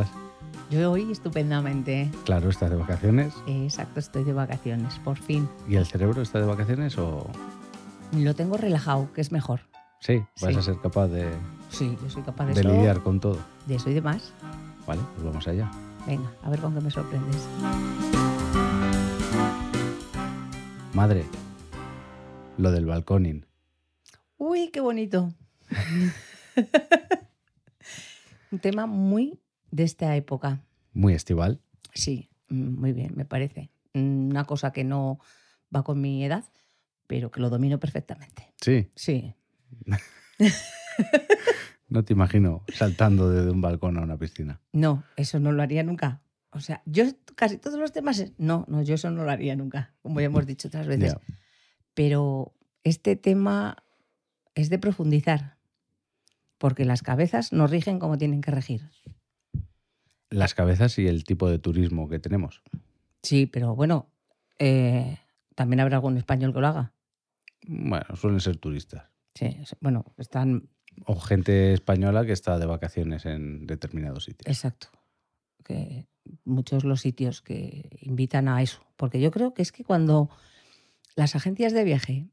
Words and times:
estás? 0.00 0.16
Yo 0.70 0.90
hoy 0.92 1.10
estupendamente. 1.12 2.10
Claro, 2.24 2.48
estás 2.50 2.70
de 2.70 2.76
vacaciones. 2.76 3.34
Exacto, 3.46 4.00
estoy 4.00 4.24
de 4.24 4.32
vacaciones, 4.32 4.94
por 5.00 5.16
fin. 5.16 5.48
¿Y 5.68 5.76
el 5.76 5.86
cerebro 5.86 6.22
está 6.22 6.40
de 6.40 6.46
vacaciones 6.46 6.98
o...? 6.98 7.30
Lo 8.12 8.34
tengo 8.34 8.56
relajado, 8.56 9.12
que 9.12 9.20
es 9.20 9.30
mejor. 9.32 9.60
Sí, 10.00 10.22
vas 10.40 10.52
Sí. 10.52 10.58
a 10.58 10.62
ser 10.62 10.80
capaz 10.80 11.08
de, 11.08 11.28
Sí, 11.70 11.96
yo 12.02 12.10
soy 12.10 12.22
capaz 12.22 12.46
de, 12.46 12.54
de 12.54 12.60
eso. 12.60 12.68
lidiar 12.68 13.02
con 13.02 13.18
todo. 13.20 13.38
De 13.66 13.76
eso 13.76 13.90
y 13.90 13.94
demás. 13.94 14.32
Vale, 14.86 15.00
pues 15.14 15.24
vamos 15.26 15.46
allá. 15.48 15.70
Venga, 16.06 16.30
a 16.42 16.50
ver 16.50 16.60
con 16.60 16.74
qué 16.74 16.80
me 16.80 16.90
sorprendes. 16.90 17.42
Madre, 20.92 21.24
lo 22.58 22.70
del 22.70 22.86
balconing. 22.86 23.44
Uy, 24.38 24.68
qué 24.72 24.80
bonito. 24.80 25.32
Un 28.52 28.58
tema 28.60 28.86
muy 28.86 29.38
de 29.76 29.82
esta 29.84 30.16
época. 30.16 30.62
Muy 30.94 31.12
estival. 31.12 31.60
Sí, 31.92 32.30
mm, 32.48 32.80
muy 32.80 32.92
bien, 32.92 33.12
me 33.14 33.24
parece. 33.26 33.70
Mm, 33.94 34.30
Una 34.30 34.44
cosa 34.44 34.72
que 34.72 34.84
no 34.84 35.20
va 35.74 35.82
con 35.84 36.00
mi 36.00 36.24
edad, 36.24 36.44
pero 37.06 37.30
que 37.30 37.40
lo 37.40 37.50
domino 37.50 37.78
perfectamente. 37.78 38.52
Sí, 38.60 38.90
Sí, 38.94 39.34
no 41.88 42.04
te 42.04 42.12
imagino 42.14 42.64
saltando 42.72 43.30
desde 43.30 43.50
un 43.50 43.60
balcón 43.60 43.98
a 43.98 44.02
una 44.02 44.16
piscina. 44.18 44.60
no, 44.72 45.04
eso 45.16 45.38
no 45.40 45.52
lo 45.52 45.62
haría 45.62 45.82
nunca. 45.82 46.22
O 46.50 46.60
sea, 46.60 46.82
yo 46.86 47.04
casi 47.34 47.58
todos 47.58 47.78
los 47.78 47.92
temas, 47.92 48.32
no, 48.38 48.64
no, 48.68 48.82
yo 48.82 48.94
eso 48.94 49.10
no 49.10 49.24
lo 49.24 49.30
haría 49.30 49.56
nunca, 49.56 49.94
como 50.00 50.20
ya 50.20 50.26
hemos 50.26 50.46
dicho 50.52 50.68
otras 50.68 50.86
veces. 50.86 51.14
Pero 51.92 52.54
este 52.82 53.14
tema 53.16 53.76
es 54.54 54.70
de 54.70 54.78
profundizar, 54.78 55.58
porque 56.58 56.86
las 56.86 57.02
cabezas 57.02 57.52
nos 57.52 57.70
rigen 57.70 57.98
como 57.98 58.16
tienen 58.16 58.40
que 58.40 58.50
regir. 58.50 58.88
Las 60.36 60.54
cabezas 60.54 60.98
y 60.98 61.06
el 61.06 61.24
tipo 61.24 61.48
de 61.48 61.58
turismo 61.58 62.08
que 62.10 62.18
tenemos. 62.18 62.62
Sí, 63.22 63.46
pero 63.46 63.74
bueno, 63.74 64.10
eh, 64.58 65.18
también 65.54 65.80
habrá 65.80 65.96
algún 65.96 66.18
español 66.18 66.52
que 66.52 66.60
lo 66.60 66.66
haga. 66.66 66.92
Bueno, 67.66 68.04
suelen 68.16 68.40
ser 68.40 68.58
turistas. 68.58 69.04
Sí, 69.34 69.56
bueno, 69.80 70.04
están, 70.18 70.68
O 71.06 71.18
gente 71.18 71.72
española 71.72 72.26
que 72.26 72.32
está 72.32 72.58
de 72.58 72.66
vacaciones 72.66 73.24
en 73.24 73.66
determinados 73.66 74.24
sitios. 74.24 74.54
exacto, 74.54 74.88
que 75.64 76.06
muchos 76.44 76.84
los 76.84 77.00
sitios 77.00 77.40
que 77.40 77.98
invitan 78.02 78.48
a 78.48 78.60
eso, 78.60 78.82
porque 78.96 79.20
yo 79.20 79.30
creo 79.30 79.54
que 79.54 79.62
es 79.62 79.72
que 79.72 79.84
cuando 79.84 80.28
las 81.14 81.34
agencias 81.34 81.72
de 81.72 81.84
viaje, 81.84 82.26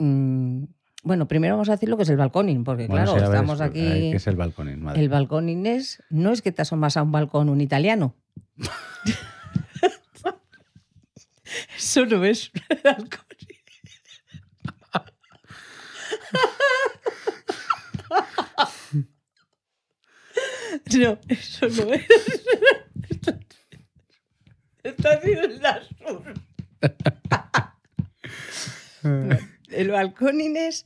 mm, 0.00 0.64
bueno, 1.04 1.28
primero 1.28 1.54
vamos 1.54 1.68
a 1.68 1.72
decir 1.72 1.88
lo 1.88 1.96
que 1.96 2.02
es 2.02 2.08
el 2.08 2.16
balconing, 2.16 2.64
porque 2.64 2.86
Bueno, 2.88 3.12
claro, 3.12 3.28
ver, 3.30 3.36
estamos 3.40 3.60
es- 3.60 3.66
aquí... 3.66 3.80
¿Qué 4.10 4.16
es 4.16 4.26
el 4.26 4.36
balconing, 4.36 4.82
madre? 4.82 5.00
El 5.00 5.08
balconing 5.08 5.66
es, 5.66 6.02
no 6.10 6.32
es 6.32 6.42
que 6.42 6.50
te 6.52 6.62
asomas 6.62 6.96
a 6.96 7.02
un 7.02 7.12
balcón 7.12 7.48
un 7.48 7.60
italiano. 7.60 8.16
Eso 11.76 12.04
no 12.06 12.24
es 12.24 12.50
un 12.70 12.78
balcón. 12.82 13.20
No, 20.96 21.18
eso 21.28 21.68
no 21.68 21.92
es. 21.92 22.06
Esto 24.82 25.08
ha 25.08 25.20
sido 25.20 25.42
el 25.42 25.60
sur. 25.98 26.34
El 29.74 29.90
balconing 29.90 30.56
es 30.56 30.82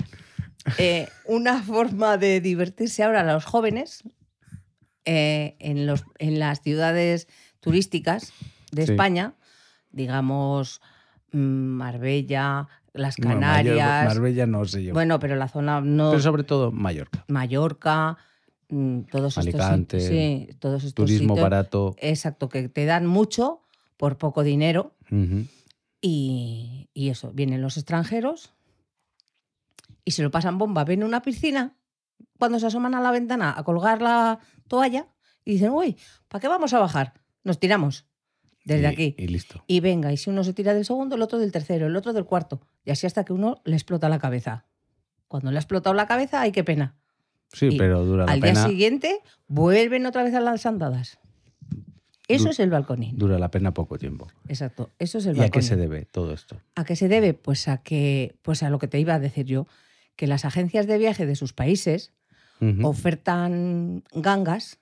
eh, 0.79 1.09
una 1.25 1.63
forma 1.63 2.17
de 2.19 2.41
divertirse 2.41 3.03
ahora 3.03 3.21
a 3.21 3.33
los 3.33 3.45
jóvenes 3.45 4.03
eh, 5.05 5.57
en, 5.61 5.87
los, 5.87 6.05
en 6.19 6.39
las 6.39 6.61
ciudades 6.63 7.29
turísticas 7.61 8.33
de 8.73 8.87
Sí. 8.87 8.93
España, 8.93 9.35
digamos 9.91 10.81
mm, 11.33 11.39
Marbella, 11.39 12.69
las 12.93 13.17
Canarias. 13.17 14.07
Marbella 14.07 14.47
no 14.47 14.65
sé 14.65 14.85
yo. 14.85 14.93
Bueno, 14.93 15.19
pero 15.19 15.37
la 15.37 15.49
zona 15.49 15.81
no. 15.81 16.11
Pero 16.11 16.23
sobre 16.23 16.45
todo 16.45 16.71
Mallorca. 16.73 17.25
Mallorca, 17.29 18.19
mm, 18.69 19.01
todos 19.11 19.39
Alicante, 19.39 19.97
estos. 19.99 20.11
Sí, 20.11 20.49
todos 20.59 20.85
estos 20.85 21.07
Turismo 21.07 21.35
sitios. 21.35 21.43
barato. 21.43 21.95
Exacto, 21.99 22.49
que 22.49 22.69
te 22.69 22.85
dan 22.85 23.07
mucho 23.07 23.63
por 23.97 24.19
poco 24.19 24.43
dinero. 24.43 24.95
Y, 26.01 26.89
y 26.95 27.09
eso, 27.09 27.33
vienen 27.33 27.63
los 27.63 27.77
extranjeros 27.77 28.53
y 30.09 30.11
se 30.13 30.23
lo 30.23 30.31
pasan 30.31 30.57
bomba. 30.57 30.85
Ven 30.85 31.05
una 31.05 31.21
piscina 31.21 31.77
cuando 32.39 32.59
se 32.59 32.67
asoman 32.67 32.95
a 32.95 33.01
la 33.03 33.11
ventana 33.11 33.53
a 33.55 33.63
colgar 33.63 34.01
la 34.01 34.39
toalla 34.67 35.07
y 35.45 35.53
dicen, 35.53 35.71
uy, 35.71 35.97
¿para 36.29 36.41
qué 36.41 36.49
vamos 36.49 36.73
a 36.73 36.79
bajar? 36.79 37.13
Nos 37.45 37.59
tiramos 37.61 38.07
desde 38.65 38.83
Y- 38.83 38.87
aquí. 38.87 39.15
Y 39.19 39.29
listo. 39.29 39.63
Y 39.67 39.81
venga, 39.81 40.11
y 40.11 40.17
si 40.17 40.31
uno 40.31 40.45
se 40.45 40.55
tira 40.55 40.73
del 40.73 40.87
segundo, 40.87 41.17
el 41.17 41.21
otro 41.23 41.39
del 41.39 41.53
tercero, 41.53 41.87
el 41.89 41.95
otro 41.97 42.15
del 42.15 42.25
cuarto. 42.25 42.61
Y 42.87 42.91
así 42.91 43.07
hasta 43.07 43.25
que 43.25 43.35
uno 43.35 43.61
le 43.65 43.75
explota 43.77 44.09
la 44.09 44.19
cabeza. 44.19 44.65
Cuando 45.29 45.51
le 45.51 45.59
ha 45.59 45.61
explotado 45.61 45.93
la 45.95 46.07
cabeza, 46.07 46.41
ay, 46.41 46.53
qué 46.53 46.65
pena. 46.65 46.95
Sí, 47.53 47.67
y 47.67 47.77
pero 47.79 48.03
dura 48.07 48.25
la 48.25 48.33
Al 48.33 48.41
pena. 48.41 48.61
día 48.61 48.69
siguiente, 48.71 49.21
vuelven 49.47 50.07
otra 50.07 50.23
vez 50.23 50.35
a 50.35 50.41
las 50.41 50.65
andadas. 50.65 51.19
Eso 52.29 52.45
Du- 52.45 52.51
es 52.51 52.61
el 52.61 52.69
balconín. 52.71 53.17
Dura 53.17 53.39
la 53.39 53.51
pena 53.51 53.73
poco 53.73 53.99
tiempo. 53.99 54.29
Exacto, 54.49 54.91
eso 54.99 55.19
es 55.19 55.27
el 55.27 55.37
¿Y 55.37 55.41
a 55.41 55.49
qué 55.51 55.63
se 55.63 55.77
debe 55.77 56.05
todo 56.05 56.33
esto? 56.35 56.57
¿A 56.77 56.85
qué 56.85 56.95
se 56.97 57.09
debe? 57.09 57.33
Pues 57.35 57.69
a 57.69 57.79
que, 57.83 58.37
pues 58.43 58.63
a 58.63 58.69
lo 58.71 58.79
que 58.79 58.87
te 58.89 59.01
iba 59.01 59.15
a 59.15 59.19
decir 59.19 59.47
yo, 59.47 59.67
que 60.19 60.27
las 60.27 60.45
agencias 60.45 60.89
de 60.89 60.99
viaje 60.99 61.27
de 61.27 61.37
sus 61.37 61.53
países 61.53 62.13
ofertan 62.83 64.03
gangas, 64.13 64.81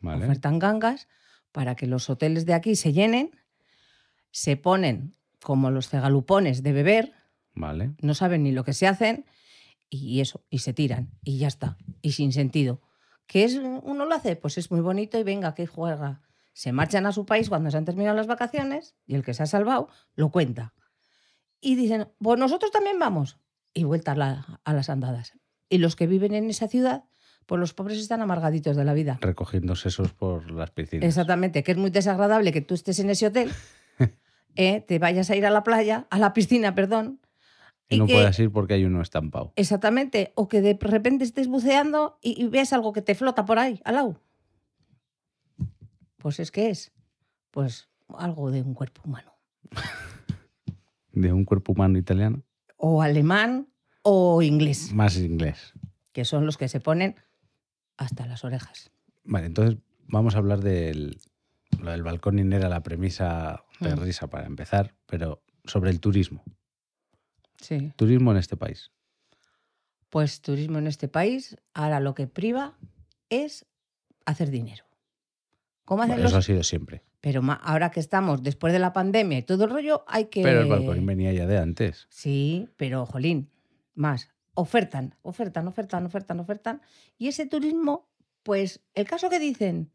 Vale. 0.00 0.24
ofertan 0.24 0.58
gangas 0.58 1.06
para 1.52 1.76
que 1.76 1.86
los 1.86 2.10
hoteles 2.10 2.46
de 2.46 2.54
aquí 2.54 2.74
se 2.74 2.92
llenen, 2.92 3.30
se 4.32 4.56
ponen 4.56 5.14
como 5.40 5.70
los 5.70 5.88
cegalupones 5.88 6.64
de 6.64 6.72
beber, 6.72 7.12
Vale. 7.54 7.92
no 8.02 8.14
saben 8.14 8.42
ni 8.42 8.50
lo 8.50 8.64
que 8.64 8.72
se 8.72 8.88
hacen 8.88 9.24
y 9.88 10.20
eso, 10.20 10.44
y 10.50 10.58
se 10.58 10.72
tiran 10.72 11.12
y 11.22 11.38
ya 11.38 11.46
está, 11.46 11.78
y 12.02 12.12
sin 12.12 12.32
sentido. 12.32 12.80
¿Qué 13.28 13.44
es 13.44 13.54
uno 13.54 14.04
lo 14.04 14.12
hace? 14.12 14.34
Pues 14.34 14.58
es 14.58 14.72
muy 14.72 14.80
bonito 14.80 15.16
y 15.16 15.22
venga, 15.22 15.54
que 15.54 15.68
juega. 15.68 16.22
Se 16.54 16.72
marchan 16.72 17.06
a 17.06 17.12
su 17.12 17.24
país 17.24 17.48
cuando 17.48 17.70
se 17.70 17.76
han 17.76 17.84
terminado 17.84 18.16
las 18.16 18.26
vacaciones 18.26 18.96
y 19.06 19.14
el 19.14 19.22
que 19.22 19.32
se 19.32 19.44
ha 19.44 19.46
salvado 19.46 19.88
lo 20.16 20.30
cuenta. 20.30 20.74
Y 21.60 21.76
dicen, 21.76 22.08
pues 22.18 22.40
nosotros 22.40 22.72
también 22.72 22.98
vamos. 22.98 23.38
Y 23.74 23.84
vuelta 23.84 24.12
a, 24.12 24.16
la- 24.16 24.60
a 24.64 24.72
las 24.74 24.90
andadas. 24.90 25.32
Y 25.68 25.78
los 25.78 25.96
que 25.96 26.06
viven 26.06 26.34
en 26.34 26.50
esa 26.50 26.68
ciudad, 26.68 27.04
pues 27.46 27.58
los 27.58 27.72
pobres 27.74 27.98
están 27.98 28.20
amargaditos 28.20 28.76
de 28.76 28.84
la 28.84 28.92
vida. 28.94 29.18
Recogiendo 29.20 29.74
sesos 29.76 30.12
por 30.12 30.50
las 30.50 30.70
piscinas. 30.70 31.06
Exactamente, 31.06 31.62
que 31.62 31.72
es 31.72 31.78
muy 31.78 31.90
desagradable 31.90 32.52
que 32.52 32.60
tú 32.60 32.74
estés 32.74 32.98
en 32.98 33.10
ese 33.10 33.26
hotel, 33.28 33.50
eh, 34.56 34.80
te 34.82 34.98
vayas 34.98 35.30
a 35.30 35.36
ir 35.36 35.46
a 35.46 35.50
la 35.50 35.62
playa, 35.64 36.06
a 36.10 36.18
la 36.18 36.32
piscina, 36.34 36.74
perdón. 36.74 37.20
Y 37.88 37.98
no 37.98 38.06
que- 38.06 38.14
puedas 38.14 38.38
ir 38.38 38.50
porque 38.52 38.74
hay 38.74 38.84
uno 38.84 39.00
estampado. 39.02 39.52
Exactamente. 39.56 40.32
O 40.34 40.48
que 40.48 40.60
de 40.60 40.78
repente 40.80 41.24
estés 41.24 41.48
buceando 41.48 42.18
y, 42.22 42.40
y 42.42 42.48
ves 42.48 42.72
algo 42.72 42.92
que 42.92 43.02
te 43.02 43.14
flota 43.14 43.44
por 43.44 43.58
ahí, 43.58 43.80
al 43.84 43.94
lado. 43.96 44.20
Pues 46.18 46.38
es 46.40 46.50
que 46.50 46.70
es. 46.70 46.92
Pues 47.50 47.88
algo 48.16 48.50
de 48.50 48.62
un 48.62 48.74
cuerpo 48.74 49.02
humano. 49.04 49.32
De 51.14 51.30
un 51.32 51.44
cuerpo 51.44 51.72
humano 51.72 51.98
italiano. 51.98 52.42
O 52.84 53.00
alemán 53.00 53.68
o 54.02 54.42
inglés, 54.42 54.92
Más 54.92 55.16
inglés. 55.16 55.72
que 56.12 56.24
son 56.24 56.46
los 56.46 56.56
que 56.58 56.66
se 56.68 56.80
ponen 56.80 57.14
hasta 57.96 58.26
las 58.26 58.44
orejas. 58.44 58.90
Vale, 59.22 59.46
entonces 59.46 59.78
vamos 60.08 60.34
a 60.34 60.38
hablar 60.38 60.60
del. 60.60 61.20
Lo 61.80 61.92
del 61.92 62.02
balconing 62.02 62.52
era 62.52 62.68
la 62.68 62.82
premisa 62.82 63.64
de 63.80 63.94
Mm. 63.94 64.00
risa 64.00 64.26
para 64.28 64.46
empezar, 64.46 64.94
pero 65.06 65.42
sobre 65.64 65.90
el 65.90 66.00
turismo. 66.00 66.42
Sí. 67.60 67.92
Turismo 67.96 68.32
en 68.32 68.38
este 68.38 68.56
país. 68.56 68.90
Pues 70.10 70.42
turismo 70.42 70.78
en 70.78 70.88
este 70.88 71.06
país, 71.08 71.56
ahora 71.74 72.00
lo 72.00 72.14
que 72.14 72.26
priva 72.26 72.76
es 73.30 73.64
hacer 74.26 74.50
dinero. 74.50 74.84
¿Cómo 75.84 76.02
hacen 76.02 76.14
Bueno, 76.16 76.22
los- 76.24 76.32
eso 76.32 76.38
ha 76.38 76.42
sido 76.42 76.62
siempre. 76.64 77.02
Pero 77.22 77.40
ahora 77.62 77.90
que 77.90 78.00
estamos 78.00 78.42
después 78.42 78.72
de 78.74 78.78
la 78.80 78.92
pandemia 78.92 79.38
y 79.38 79.42
todo 79.42 79.64
el 79.64 79.70
rollo, 79.70 80.04
hay 80.06 80.26
que... 80.26 80.42
Pero 80.42 80.60
el 80.62 80.68
balconing 80.68 81.06
venía 81.06 81.32
ya 81.32 81.46
de 81.46 81.56
antes. 81.56 82.06
Sí, 82.10 82.68
pero 82.76 83.06
jolín, 83.06 83.48
más. 83.94 84.28
Ofertan, 84.54 85.14
ofertan, 85.22 85.66
ofertan, 85.68 86.04
ofertan, 86.04 86.40
ofertan. 86.40 86.82
Y 87.16 87.28
ese 87.28 87.46
turismo, 87.46 88.10
pues 88.42 88.80
el 88.94 89.06
caso 89.06 89.30
que 89.30 89.38
dicen, 89.38 89.90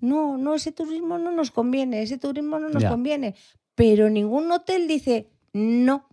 no, 0.00 0.36
no, 0.38 0.54
ese 0.54 0.70
turismo 0.70 1.18
no 1.18 1.32
nos 1.32 1.50
conviene, 1.50 2.02
ese 2.02 2.18
turismo 2.18 2.58
no 2.60 2.68
nos 2.68 2.82
Ya. 2.82 2.90
conviene. 2.90 3.34
Pero 3.74 4.08
ningún 4.10 4.52
hotel 4.52 4.86
dice, 4.86 5.30
no, 5.54 6.06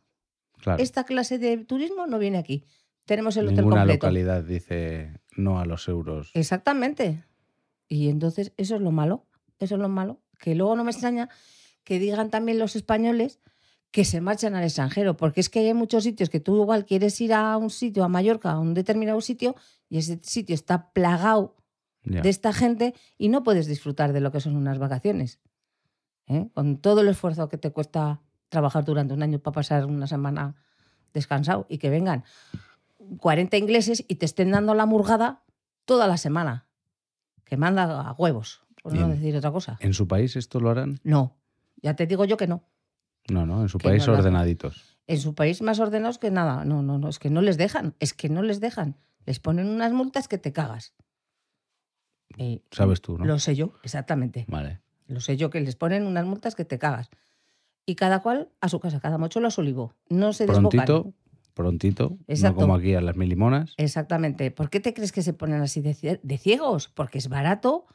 Claro. 0.61 0.81
esta 0.81 1.03
clase 1.03 1.37
de 1.37 1.57
turismo 1.57 2.07
no 2.07 2.17
viene 2.17 2.37
aquí. 2.39 2.63
Tenemos 3.03 3.35
el 3.37 3.45
hotel 3.47 3.57
Ninguna 3.57 3.81
completo. 3.81 4.07
localidad 4.07 4.41
dice 4.43 5.19
no 5.35 5.59
a 5.59 5.65
los 5.65 5.87
euros. 5.89 6.31
Exactamente. 6.33 7.23
Y 7.89 8.07
entonces 8.09 8.53
eso 8.57 8.75
es 8.75 8.81
lo 8.81 8.91
malo, 8.91 9.25
eso 9.59 9.75
es 9.75 9.81
lo 9.81 9.89
malo, 9.89 10.21
que 10.39 10.55
luego 10.55 10.75
no 10.75 10.83
me 10.83 10.91
extraña 10.91 11.29
que 11.83 11.99
digan 11.99 12.29
también 12.29 12.59
los 12.59 12.75
españoles 12.75 13.39
que 13.91 14.03
se 14.03 14.19
marchan 14.19 14.55
al 14.55 14.63
extranjero, 14.63 15.15
porque 15.15 15.39
es 15.39 15.49
que 15.49 15.59
hay 15.59 15.73
muchos 15.73 16.03
sitios 16.03 16.29
que 16.29 16.41
tú 16.41 16.61
igual 16.61 16.85
quieres 16.85 17.21
ir 17.21 17.33
a 17.33 17.55
un 17.55 17.69
sitio, 17.69 18.03
a 18.03 18.09
Mallorca, 18.09 18.51
a 18.51 18.59
un 18.59 18.73
determinado 18.73 19.21
sitio, 19.21 19.55
y 19.87 19.99
ese 19.99 20.19
sitio 20.21 20.53
está 20.53 20.91
plagado 20.91 21.55
de 22.03 22.27
esta 22.29 22.53
gente 22.53 22.93
y 23.17 23.29
no 23.29 23.43
puedes 23.43 23.67
disfrutar 23.67 24.13
de 24.13 24.19
lo 24.19 24.31
que 24.31 24.41
son 24.41 24.55
unas 24.55 24.79
vacaciones. 24.79 25.39
¿eh? 26.27 26.49
Con 26.53 26.77
todo 26.77 27.01
el 27.01 27.07
esfuerzo 27.07 27.47
que 27.49 27.57
te 27.57 27.71
cuesta 27.71 28.21
trabajar 28.49 28.83
durante 28.85 29.13
un 29.13 29.23
año 29.23 29.39
para 29.39 29.55
pasar 29.55 29.85
una 29.85 30.07
semana 30.07 30.55
descansado 31.13 31.65
y 31.69 31.77
que 31.77 31.89
vengan 31.89 32.25
40 33.19 33.57
ingleses 33.57 34.03
y 34.07 34.15
te 34.15 34.25
estén 34.25 34.51
dando 34.51 34.73
la 34.75 34.85
murgada 34.85 35.43
toda 35.85 36.07
la 36.07 36.17
semana. 36.17 36.67
Que 37.43 37.57
manda 37.57 38.01
a 38.01 38.11
huevos, 38.13 38.64
por 38.85 38.93
no 38.93 39.07
Bien. 39.07 39.19
decir 39.19 39.35
otra 39.35 39.51
cosa. 39.51 39.79
¿En 39.79 39.95
su 39.95 40.07
país 40.07 40.35
esto 40.35 40.59
lo 40.59 40.69
harán? 40.69 40.99
No, 41.03 41.35
ya 41.81 41.95
te 41.95 42.05
digo 42.05 42.23
yo 42.23 42.37
que 42.37 42.45
no. 42.45 42.61
No, 43.27 43.43
no, 43.47 43.63
en 43.63 43.67
su 43.67 43.79
Que 43.79 43.87
país 43.89 44.05
no 44.05 44.13
ordenaditos. 44.13 44.99
En 45.07 45.17
su 45.19 45.33
país 45.33 45.63
más 45.63 45.79
ordenados 45.79 46.19
que 46.19 46.29
nada. 46.29 46.65
No, 46.65 46.83
no, 46.83 46.99
no, 46.99 47.09
es 47.09 47.17
que 47.17 47.31
no 47.31 47.41
les 47.41 47.57
dejan, 47.57 47.95
es 47.99 48.13
que 48.13 48.29
no 48.29 48.43
les 48.43 48.59
dejan. 48.59 48.95
Les 49.25 49.39
ponen 49.39 49.69
unas 49.69 49.91
multas 49.91 50.27
que 50.27 50.37
te 50.37 50.53
cagas. 50.53 50.93
Y 52.37 52.61
Sabes 52.69 53.01
tú, 53.01 53.17
¿no? 53.17 53.25
Lo 53.25 53.39
sé 53.39 53.55
yo, 53.55 53.73
exactamente. 53.81 54.45
Vale. 54.49 54.81
Lo 55.07 55.19
sé 55.19 55.35
yo, 55.35 55.49
que 55.49 55.61
les 55.61 55.75
ponen 55.75 56.05
unas 56.05 56.27
multas 56.27 56.53
que 56.53 56.63
te 56.63 56.77
cagas. 56.77 57.09
Y 57.87 57.95
cada 57.95 58.21
cual 58.21 58.49
a 58.61 58.69
su 58.69 58.79
casa, 58.79 58.99
cada 58.99 59.17
mochuelo 59.17 59.47
a 59.47 59.51
su 59.51 59.61
olivo. 59.61 59.95
No 60.09 60.31
se 60.31 60.45
desbocan. 60.45 60.69
Prontito, 60.85 61.13
prontito, 61.55 62.17
Exacto. 62.27 62.61
no 62.61 62.67
como 62.67 62.75
aquí 62.75 62.93
a 62.93 63.01
las 63.01 63.15
milimonas. 63.15 63.73
Exactamente. 63.77 64.51
¿Por 64.51 64.69
qué 64.69 64.79
te 64.79 64.93
crees 64.93 65.11
que 65.11 65.23
se 65.23 65.33
ponen 65.33 65.61
así 65.63 65.81
de, 65.81 66.19
de 66.21 66.37
ciegos? 66.37 66.89
Porque 66.89 67.17
es 67.17 67.29
barato 67.29 67.87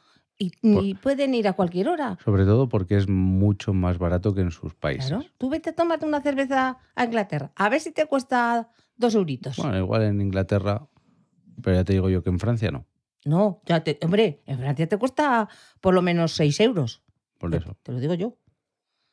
y, 0.61 0.73
Por- 0.73 0.83
y 0.83 0.93
pueden 0.95 1.33
ir 1.35 1.47
a 1.47 1.53
cualquier 1.53 1.87
hora. 1.89 2.17
Sobre 2.23 2.45
todo 2.45 2.67
porque 2.69 2.97
es 2.97 3.07
mucho 3.07 3.73
más 3.73 3.97
barato 3.97 4.33
que 4.33 4.41
en 4.41 4.51
sus 4.51 4.73
países. 4.73 5.09
Claro. 5.09 5.25
Tú 5.37 5.49
vete 5.49 5.69
a 5.71 5.75
tomarte 5.75 6.05
una 6.05 6.21
cerveza 6.21 6.77
a 6.95 7.03
Inglaterra. 7.05 7.51
A 7.55 7.69
ver 7.69 7.79
si 7.81 7.91
te 7.91 8.05
cuesta 8.07 8.69
dos 8.95 9.15
euritos. 9.15 9.57
Bueno, 9.57 9.77
igual 9.77 10.03
en 10.03 10.21
Inglaterra, 10.21 10.87
pero 11.61 11.75
ya 11.77 11.83
te 11.83 11.93
digo 11.93 12.09
yo 12.09 12.23
que 12.23 12.29
en 12.29 12.39
Francia 12.39 12.71
no. 12.71 12.85
No, 13.23 13.61
ya 13.65 13.83
te, 13.83 13.99
hombre, 14.03 14.41
en 14.47 14.57
Francia 14.57 14.87
te 14.87 14.97
cuesta 14.97 15.47
por 15.79 15.93
lo 15.93 16.01
menos 16.01 16.31
6 16.33 16.59
euros. 16.61 17.03
Por 17.37 17.53
eso, 17.53 17.77
Te 17.83 17.91
lo 17.91 17.99
digo 17.99 18.13
yo. 18.15 18.37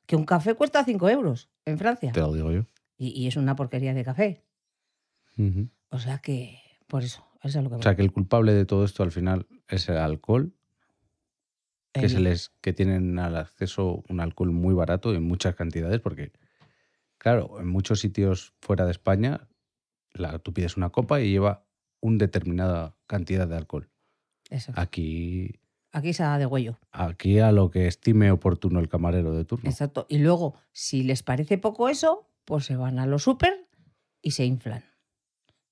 Que 0.06 0.16
un 0.16 0.24
café 0.24 0.54
cuesta 0.54 0.82
5 0.84 1.08
euros 1.10 1.50
en 1.66 1.76
Francia. 1.78 2.12
te 2.12 2.20
lo 2.20 2.32
digo 2.32 2.50
yo. 2.52 2.64
Y, 2.96 3.08
y 3.08 3.26
es 3.26 3.36
una 3.36 3.54
porquería 3.54 3.92
de 3.92 4.04
café. 4.04 4.44
O 5.90 5.98
sea 5.98 6.18
que, 6.18 6.58
por 6.86 7.02
eso, 7.04 7.24
eso 7.42 7.58
es 7.58 7.64
lo 7.64 7.70
que 7.70 7.76
O 7.76 7.82
sea 7.82 7.94
que 7.94 8.02
el 8.02 8.12
culpable 8.12 8.52
de 8.54 8.64
todo 8.64 8.84
esto 8.84 9.02
al 9.02 9.12
final 9.12 9.46
es 9.68 9.88
el 9.88 9.98
alcohol, 9.98 10.52
que, 11.98 12.06
El- 12.06 12.10
se 12.12 12.20
les, 12.20 12.50
que 12.60 12.72
tienen 12.72 13.18
al 13.18 13.36
acceso 13.36 14.02
un 14.08 14.20
alcohol 14.20 14.52
muy 14.52 14.74
barato 14.74 15.14
en 15.14 15.22
muchas 15.24 15.54
cantidades, 15.54 16.00
porque, 16.00 16.32
claro, 17.18 17.60
en 17.60 17.66
muchos 17.68 18.00
sitios 18.00 18.54
fuera 18.60 18.84
de 18.84 18.90
España, 18.92 19.48
la, 20.12 20.38
tú 20.38 20.52
pides 20.52 20.76
una 20.76 20.90
copa 20.90 21.20
y 21.20 21.30
lleva 21.30 21.64
una 22.00 22.18
determinada 22.18 22.94
cantidad 23.06 23.46
de 23.48 23.56
alcohol. 23.56 23.88
eso. 24.50 24.72
Aquí, 24.76 25.60
Aquí 25.92 26.12
se 26.12 26.22
da 26.22 26.38
de 26.38 26.46
huello. 26.46 26.78
aquí 26.92 27.38
a 27.38 27.50
lo 27.50 27.70
que 27.70 27.86
estime 27.86 28.30
oportuno 28.30 28.78
el 28.78 28.88
camarero 28.88 29.32
de 29.34 29.44
turno. 29.44 29.68
Exacto. 29.70 30.06
Y 30.08 30.18
luego, 30.18 30.54
si 30.72 31.02
les 31.02 31.22
parece 31.22 31.56
poco 31.58 31.88
eso, 31.88 32.28
pues 32.44 32.66
se 32.66 32.76
van 32.76 32.98
a 32.98 33.06
los 33.06 33.22
súper 33.24 33.66
y 34.22 34.32
se 34.32 34.44
inflan. 34.44 34.84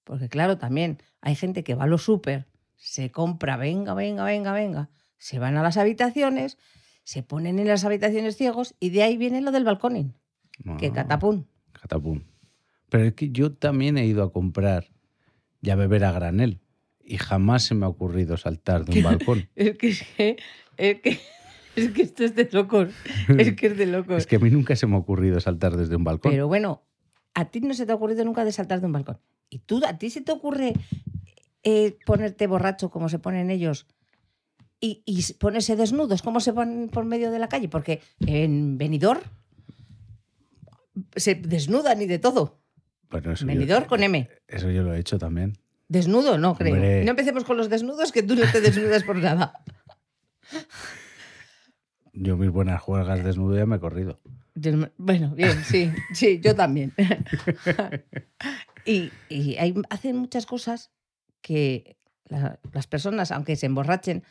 Porque 0.05 0.29
claro, 0.29 0.57
también 0.59 0.99
hay 1.21 1.35
gente 1.35 1.65
que 1.65 1.75
va 1.75 1.85
a 1.85 1.87
los 1.87 2.03
súper, 2.03 2.47
se 2.77 3.11
compra, 3.11 3.57
venga, 3.57 3.93
venga, 3.95 4.25
venga, 4.25 4.53
venga, 4.53 4.89
se 5.19 5.39
van 5.39 5.57
a 5.57 5.63
las 5.63 5.77
habitaciones, 5.77 6.59
se 7.05 7.23
ponen 7.23 7.59
en 7.59 7.69
las 7.69 7.85
habitaciones 7.85 8.37
ciegos 8.37 8.75
y 8.81 8.91
de 8.91 9.03
ahí 9.03 9.17
viene 9.17 9.41
lo 9.41 9.53
del 9.53 9.65
balconing, 9.65 10.13
que 10.79 10.87
Ah, 10.89 10.93
catapún. 10.93 11.47
catapum. 11.73 12.23
Pero 12.89 13.05
es 13.05 13.15
que 13.15 13.31
yo 13.31 13.53
también 13.53 13.99
he 13.99 14.07
ido 14.07 14.23
a 14.23 14.33
comprar 14.33 14.91
y 15.61 15.71
a 15.71 15.77
beber 15.77 16.05
a 16.05 16.13
granel 16.13 16.61
y 17.01 17.19
jamás 17.19 17.63
se 17.65 17.75
me 17.75 17.87
ha 17.87 17.89
ocurrido 17.89 18.37
saltar 18.37 18.85
de 18.85 18.99
un 18.99 19.03
balcón. 19.21 19.49
Es 19.55 19.77
que, 19.79 19.89
es 19.89 20.03
que, 20.17 20.37
es 20.77 21.01
que, 21.01 21.19
es 21.77 21.91
que 21.91 22.03
esto 22.03 22.25
es 22.25 22.35
de 22.35 22.49
locos. 22.53 22.89
Es 23.39 23.55
que 23.55 23.67
es 23.69 23.77
de 23.77 23.87
locos. 23.87 24.17
Es 24.19 24.27
que 24.27 24.37
a 24.37 24.39
mí 24.39 24.51
nunca 24.51 24.75
se 24.77 24.87
me 24.87 24.95
ha 24.97 24.99
ocurrido 24.99 25.39
saltar 25.41 25.77
desde 25.77 25.97
un 25.97 26.05
balcón. 26.05 26.31
Pero 26.33 26.49
bueno, 26.49 26.83
a 27.35 27.47
ti 27.51 27.61
no 27.61 27.75
se 27.75 27.87
te 27.87 27.93
ha 27.93 27.95
ocurrido 27.95 28.25
nunca 28.25 28.45
de 28.45 28.53
saltar 28.53 28.81
de 28.81 28.87
un 28.87 28.93
balcón. 28.93 29.19
¿Y 29.51 29.61
tú, 29.61 29.81
a 29.87 29.97
ti 29.99 30.11
se 30.11 30.21
te 30.23 30.33
ocurre 30.33 30.73
eh, 31.63 31.99
ponerte 32.05 32.47
borracho 32.47 32.91
como 32.91 33.09
se 33.09 33.19
ponen 33.19 33.51
ellos 33.51 33.87
y, 34.81 35.03
y 35.07 35.33
ponerse 35.35 35.77
desnudos 35.77 36.23
como 36.23 36.41
se 36.41 36.53
ponen 36.53 36.89
por 36.89 37.05
medio 37.05 37.31
de 37.31 37.39
la 37.39 37.49
calle? 37.49 37.69
Porque 37.69 38.03
en 38.21 38.79
Benidorm 38.79 39.21
se 41.15 41.35
desnudan 41.35 42.01
y 42.03 42.07
de 42.07 42.19
todo. 42.19 42.61
Bueno, 43.11 43.35
yo, 43.35 43.47
Benidorm 43.47 43.87
con 43.87 44.03
M. 44.03 44.29
eso 44.49 44.71
yo 44.71 44.83
lo 44.83 44.95
he 44.95 44.99
hecho 44.99 45.19
también. 45.19 45.57
Desnudo, 45.89 46.37
no 46.39 46.55
creo. 46.57 46.75
Hombre. 46.75 47.05
No 47.05 47.11
empecemos 47.11 47.45
con 47.45 47.57
los 47.57 47.69
desnudos, 47.71 48.11
que 48.13 48.23
tú 48.23 48.35
no 48.35 48.43
te 48.51 48.61
desnudas 48.61 49.05
por 49.05 49.17
nada. 49.17 49.53
Yo 52.13 52.37
mis 52.37 52.51
buenas 52.51 52.81
juegas 52.81 53.23
desnudo 53.25 53.57
ya 53.57 53.67
me 53.67 53.77
he 53.77 53.81
corrido. 53.81 54.21
Bueno, 54.97 55.31
bien, 55.35 55.63
sí, 55.65 55.93
sí, 56.15 56.41
yo 56.43 56.55
también. 56.55 56.95
y 58.87 59.11
y 59.29 59.57
hay- 59.57 59.75
hacen 59.91 60.17
muchas 60.17 60.47
cosas 60.47 60.91
que 61.43 61.99
la- 62.25 62.59
las 62.73 62.87
personas, 62.87 63.31
aunque 63.33 63.55
se 63.57 63.67
emborrachen, 63.67 64.25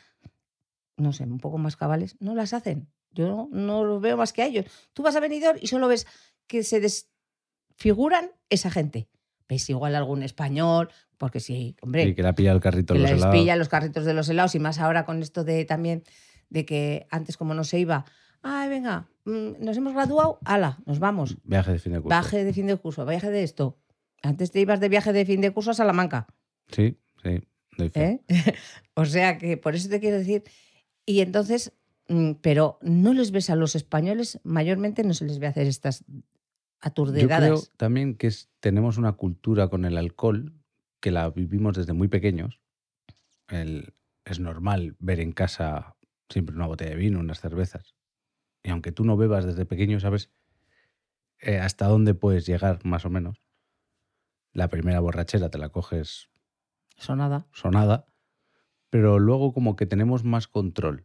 no 0.96 1.12
sé, 1.12 1.24
un 1.24 1.38
poco 1.38 1.58
más 1.58 1.76
cabales, 1.76 2.16
no 2.20 2.34
las 2.34 2.52
hacen. 2.52 2.88
Yo 3.12 3.48
no 3.50 3.84
los 3.84 4.00
veo 4.00 4.16
más 4.16 4.32
que 4.32 4.42
a 4.42 4.46
ellos. 4.46 4.66
Tú 4.92 5.02
vas 5.02 5.16
a 5.16 5.20
Benidorm 5.20 5.58
y 5.60 5.66
solo 5.68 5.88
ves 5.88 6.06
que 6.46 6.62
se 6.62 6.80
desfiguran 6.80 8.30
esa 8.50 8.70
gente. 8.70 9.08
Ves 9.48 9.68
igual 9.70 9.94
algún 9.94 10.22
español, 10.22 10.90
porque 11.18 11.40
sí, 11.40 11.76
hombre, 11.80 12.04
Y 12.04 12.14
que 12.14 12.22
la 12.22 12.34
pilla 12.34 12.52
el 12.52 12.60
carrito 12.60 12.94
que 12.94 13.00
de 13.00 13.04
los 13.04 13.12
helados. 13.18 13.34
pilla 13.36 13.56
los 13.56 13.68
carritos 13.68 14.04
de 14.04 14.12
los 14.14 14.28
helados 14.28 14.54
y 14.54 14.58
más 14.58 14.78
ahora 14.78 15.04
con 15.04 15.22
esto 15.22 15.44
de 15.44 15.64
también 15.64 16.02
de 16.50 16.64
que 16.64 17.06
antes 17.10 17.36
como 17.36 17.54
no 17.54 17.64
se 17.64 17.78
iba, 17.78 18.04
ay, 18.42 18.68
venga, 18.68 19.08
mm, 19.24 19.64
nos 19.64 19.76
hemos 19.76 19.94
graduado, 19.94 20.38
ala, 20.44 20.78
nos 20.84 20.98
vamos. 20.98 21.36
Viaje 21.44 21.72
de 21.72 21.78
fin 21.78 21.92
de 21.92 22.00
curso. 22.00 22.08
Viaje 22.08 22.44
de 22.44 22.52
fin 22.52 22.66
de 22.66 22.76
curso, 22.76 23.06
viaje 23.06 23.30
de 23.30 23.42
esto. 23.42 23.78
Antes 24.22 24.50
te 24.50 24.60
ibas 24.60 24.80
de 24.80 24.88
viaje 24.88 25.12
de 25.12 25.24
fin 25.24 25.40
de 25.40 25.52
curso 25.52 25.70
a 25.70 25.74
Salamanca, 25.74 26.26
Sí, 26.72 26.98
sí. 27.22 27.40
¿eh? 27.94 28.20
o 28.94 29.04
sea 29.04 29.38
que 29.38 29.56
por 29.56 29.74
eso 29.74 29.88
te 29.88 30.00
quiero 30.00 30.18
decir. 30.18 30.42
Y 31.06 31.20
entonces, 31.20 31.72
mm, 32.08 32.32
pero 32.42 32.78
no 32.82 33.14
les 33.14 33.30
ves 33.30 33.48
a 33.50 33.56
los 33.56 33.74
españoles, 33.76 34.40
mayormente 34.42 35.04
no 35.04 35.14
se 35.14 35.24
les 35.24 35.38
ve 35.38 35.46
hacer 35.46 35.66
estas 35.66 36.04
Yo 36.08 36.12
creo 36.18 36.34
aturdedadas. 36.80 37.72
también 37.76 38.16
que 38.16 38.26
es- 38.26 38.50
tenemos 38.60 38.98
una 38.98 39.12
cultura 39.12 39.68
con 39.68 39.84
el 39.84 39.96
alcohol 39.96 40.52
que 41.00 41.10
la 41.12 41.30
vivimos 41.30 41.76
desde 41.76 41.92
muy 41.92 42.08
pequeños. 42.08 42.60
El- 43.48 43.94
es 44.24 44.40
normal 44.40 44.96
ver 44.98 45.20
en 45.20 45.30
casa 45.32 45.96
siempre 46.28 46.56
una 46.56 46.66
botella 46.66 46.90
de 46.90 46.96
vino, 46.96 47.20
unas 47.20 47.40
cervezas. 47.40 47.94
Y 48.64 48.70
aunque 48.70 48.90
tú 48.90 49.04
no 49.04 49.16
bebas 49.16 49.44
desde 49.44 49.64
pequeño, 49.64 50.00
sabes 50.00 50.30
eh, 51.38 51.58
hasta 51.58 51.86
dónde 51.86 52.14
puedes 52.14 52.46
llegar, 52.46 52.84
más 52.84 53.04
o 53.04 53.10
menos. 53.10 53.42
La 54.52 54.68
primera 54.68 55.00
borrachera 55.00 55.50
te 55.50 55.58
la 55.58 55.68
coges 55.68 56.28
Sonada. 56.96 57.46
sonada, 57.52 58.06
pero 58.96 59.18
luego 59.18 59.52
como 59.52 59.76
que 59.76 59.84
tenemos 59.84 60.24
más 60.24 60.48
control. 60.48 61.04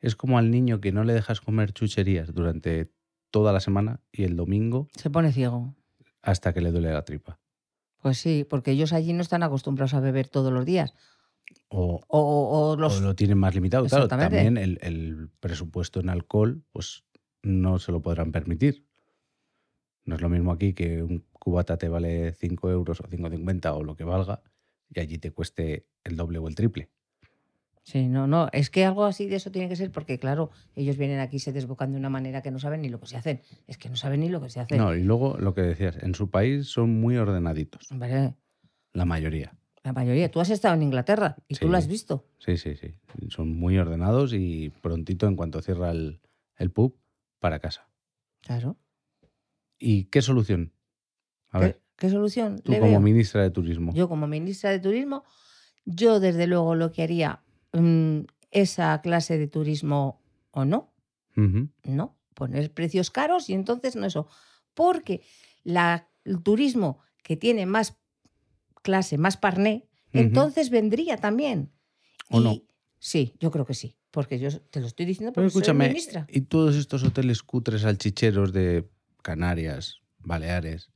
Es 0.00 0.16
como 0.16 0.38
al 0.38 0.50
niño 0.50 0.80
que 0.80 0.92
no 0.92 1.04
le 1.04 1.12
dejas 1.12 1.42
comer 1.42 1.74
chucherías 1.74 2.32
durante 2.32 2.90
toda 3.30 3.52
la 3.52 3.60
semana 3.60 4.00
y 4.10 4.22
el 4.24 4.34
domingo 4.34 4.88
Se 4.96 5.10
pone 5.10 5.30
ciego. 5.30 5.74
hasta 6.22 6.54
que 6.54 6.62
le 6.62 6.70
duele 6.72 6.90
la 6.90 7.04
tripa. 7.04 7.38
Pues 8.00 8.16
sí, 8.16 8.46
porque 8.48 8.70
ellos 8.70 8.94
allí 8.94 9.12
no 9.12 9.20
están 9.20 9.42
acostumbrados 9.42 9.92
a 9.92 10.00
beber 10.00 10.28
todos 10.28 10.50
los 10.50 10.64
días. 10.64 10.94
O, 11.68 12.00
O, 12.08 12.76
los 12.78 12.98
o 12.98 13.02
lo 13.02 13.14
tienen 13.14 13.36
más 13.36 13.54
limitado. 13.54 13.84
Claro, 13.84 14.08
también 14.08 14.56
el, 14.56 14.78
el 14.80 15.28
presupuesto 15.38 16.00
en 16.00 16.08
alcohol 16.08 16.64
pues 16.72 17.04
no 17.42 17.78
se 17.78 17.92
lo 17.92 18.00
podrán 18.00 18.32
permitir. 18.32 18.86
No 20.06 20.14
es 20.14 20.22
lo 20.22 20.30
mismo 20.30 20.50
aquí 20.50 20.72
que 20.72 21.02
un 21.02 21.26
cubata 21.32 21.76
te 21.76 21.90
vale 21.90 22.32
5 22.32 22.70
euros 22.70 23.00
o 23.00 23.04
5,50 23.04 23.76
o 23.76 23.82
lo 23.84 23.96
que 23.96 24.04
valga 24.04 24.40
y 24.88 25.00
allí 25.00 25.18
te 25.18 25.30
cueste 25.30 25.86
el 26.04 26.16
doble 26.16 26.38
o 26.38 26.48
el 26.48 26.54
triple. 26.54 26.88
Sí, 27.90 28.06
no, 28.06 28.26
no, 28.26 28.48
es 28.52 28.68
que 28.68 28.84
algo 28.84 29.06
así 29.06 29.28
de 29.28 29.36
eso 29.36 29.50
tiene 29.50 29.66
que 29.66 29.74
ser 29.74 29.90
porque, 29.90 30.18
claro, 30.18 30.50
ellos 30.76 30.98
vienen 30.98 31.20
aquí 31.20 31.36
y 31.36 31.38
se 31.38 31.52
desbocan 31.54 31.90
de 31.92 31.96
una 31.96 32.10
manera 32.10 32.42
que 32.42 32.50
no 32.50 32.58
saben 32.58 32.82
ni 32.82 32.90
lo 32.90 33.00
que 33.00 33.06
se 33.06 33.16
hacen. 33.16 33.40
Es 33.66 33.78
que 33.78 33.88
no 33.88 33.96
saben 33.96 34.20
ni 34.20 34.28
lo 34.28 34.42
que 34.42 34.50
se 34.50 34.60
hace. 34.60 34.76
No, 34.76 34.94
y 34.94 35.02
luego 35.02 35.38
lo 35.38 35.54
que 35.54 35.62
decías, 35.62 35.96
en 36.02 36.14
su 36.14 36.28
país 36.28 36.66
son 36.66 37.00
muy 37.00 37.16
ordenaditos, 37.16 37.90
Hombre, 37.90 38.34
la 38.92 39.06
mayoría. 39.06 39.54
la 39.84 39.94
mayoría. 39.94 40.30
Tú 40.30 40.38
has 40.40 40.50
estado 40.50 40.74
en 40.74 40.82
Inglaterra 40.82 41.36
y 41.48 41.54
tú 41.54 41.70
lo 41.70 41.78
has 41.78 41.86
visto. 41.88 42.26
Sí, 42.38 42.58
sí, 42.58 42.76
sí. 42.76 42.94
Son 43.30 43.56
muy 43.56 43.78
ordenados 43.78 44.34
y 44.34 44.68
prontito 44.82 45.26
en 45.26 45.34
cuanto 45.36 45.62
cierra 45.62 45.90
el, 45.90 46.20
el 46.56 46.70
pub, 46.70 46.94
para 47.38 47.58
casa. 47.58 47.88
Claro. 48.42 48.76
¿Y 49.78 50.04
qué 50.04 50.20
solución? 50.20 50.72
A 51.50 51.58
¿Qué, 51.60 51.64
ver, 51.64 51.80
qué 51.96 52.10
solución 52.10 52.58
tú 52.62 52.72
le 52.72 52.80
como 52.80 52.90
veo? 52.90 53.00
ministra 53.00 53.42
de 53.42 53.50
Turismo. 53.50 53.94
Yo 53.94 54.10
como 54.10 54.26
ministra 54.26 54.68
de 54.72 54.78
Turismo, 54.80 55.24
yo 55.86 56.20
desde 56.20 56.46
luego 56.46 56.74
lo 56.74 56.92
que 56.92 57.02
haría, 57.02 57.40
mm, 57.72 58.20
esa 58.50 59.00
clase 59.00 59.38
de 59.38 59.48
turismo 59.48 60.20
o 60.50 60.64
no, 60.64 60.92
no, 61.84 62.16
poner 62.34 62.72
precios 62.72 63.10
caros 63.10 63.48
y 63.48 63.54
entonces 63.54 63.94
no 63.94 64.06
eso. 64.06 64.26
Porque 64.74 65.22
la, 65.62 66.08
el 66.24 66.42
turismo 66.42 66.98
que 67.22 67.36
tiene 67.36 67.66
más 67.66 67.96
clase, 68.82 69.18
más 69.18 69.36
parné, 69.36 69.88
entonces 70.12 70.70
vendría 70.70 71.16
también. 71.16 71.70
O 72.30 72.40
y, 72.40 72.44
no. 72.44 72.62
Sí, 72.98 73.34
yo 73.38 73.50
creo 73.50 73.64
que 73.64 73.74
sí. 73.74 73.96
Porque 74.10 74.38
yo 74.38 74.48
te 74.60 74.80
lo 74.80 74.86
estoy 74.86 75.06
diciendo 75.06 75.32
Pero 75.32 75.44
porque 75.44 75.52
soy 75.52 75.60
escúchame, 75.60 75.88
ministra. 75.88 76.26
y 76.30 76.40
todos 76.42 76.76
estos 76.76 77.04
hoteles 77.04 77.42
cutres 77.42 77.82
salchicheros 77.82 78.52
de 78.52 78.88
Canarias, 79.22 80.00
Baleares, 80.18 80.90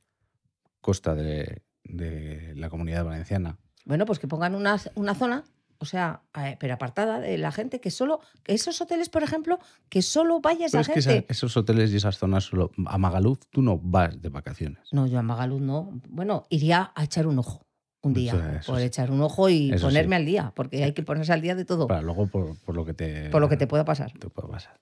costa 0.81 1.14
de, 1.14 1.62
de 1.85 2.55
la 2.57 2.71
comunidad 2.71 3.05
valenciana. 3.05 3.59
Bueno, 3.85 4.07
pues 4.07 4.19
que 4.19 4.29
pongan 4.29 4.55
una, 4.55 4.81
una 4.95 5.14
zona, 5.14 5.45
o 5.83 5.85
sea, 5.85 6.23
pero 6.61 6.75
apartada 6.75 7.19
de 7.19 7.37
la 7.39 7.51
gente, 7.51 7.81
que 7.81 7.91
solo, 7.91 8.21
esos 8.47 8.81
hoteles, 8.81 9.09
por 9.09 9.23
ejemplo, 9.25 9.59
que 9.89 10.01
solo 10.01 10.41
vaya 10.41 10.67
esa 10.67 10.83
Pero 10.83 10.99
es 10.99 11.05
gente. 11.07 11.27
esos 11.29 11.57
hoteles 11.57 11.93
y 11.93 11.97
esas 11.97 12.17
zonas 12.19 12.45
solo. 12.45 12.71
A 12.87 12.99
Magaluf 12.99 13.41
tú 13.51 13.62
no 13.62 13.79
vas 13.79 14.23
de 14.23 14.29
vacaciones. 14.29 14.79
No, 14.93 15.07
yo 15.09 15.19
a 15.19 15.23
Magaluz 15.23 15.61
no. 15.61 16.01
Bueno, 16.09 16.45
iría 16.51 16.93
a 16.95 17.05
echar 17.05 17.27
un 17.27 17.39
ojo 17.41 17.67
un 18.03 18.15
día. 18.15 18.33
Eso- 18.33 18.49
eso 18.61 18.73
por 18.73 18.81
echar 18.81 19.11
un 19.11 19.21
ojo 19.23 19.49
y 19.49 19.73
Eso 19.73 19.87
ponerme 19.89 20.17
sí. 20.17 20.21
al 20.21 20.27
día, 20.27 20.53
porque 20.55 20.85
hay 20.85 20.93
que 20.93 21.03
ponerse 21.03 21.33
al 21.33 21.41
día 21.41 21.55
de 21.57 21.65
todo, 21.65 21.89
Para 21.89 22.03
luego 22.03 22.27
por, 22.29 22.57
por 22.61 22.75
lo 22.77 22.85
que 22.85 22.95
te. 22.95 23.29
por 23.31 23.41
lo 23.41 23.49
que 23.49 23.57
te 23.57 23.67
pueda 23.67 23.85
pasar. 23.85 24.12
te 24.19 24.29
pueda 24.31 24.49
pasar. 24.49 24.81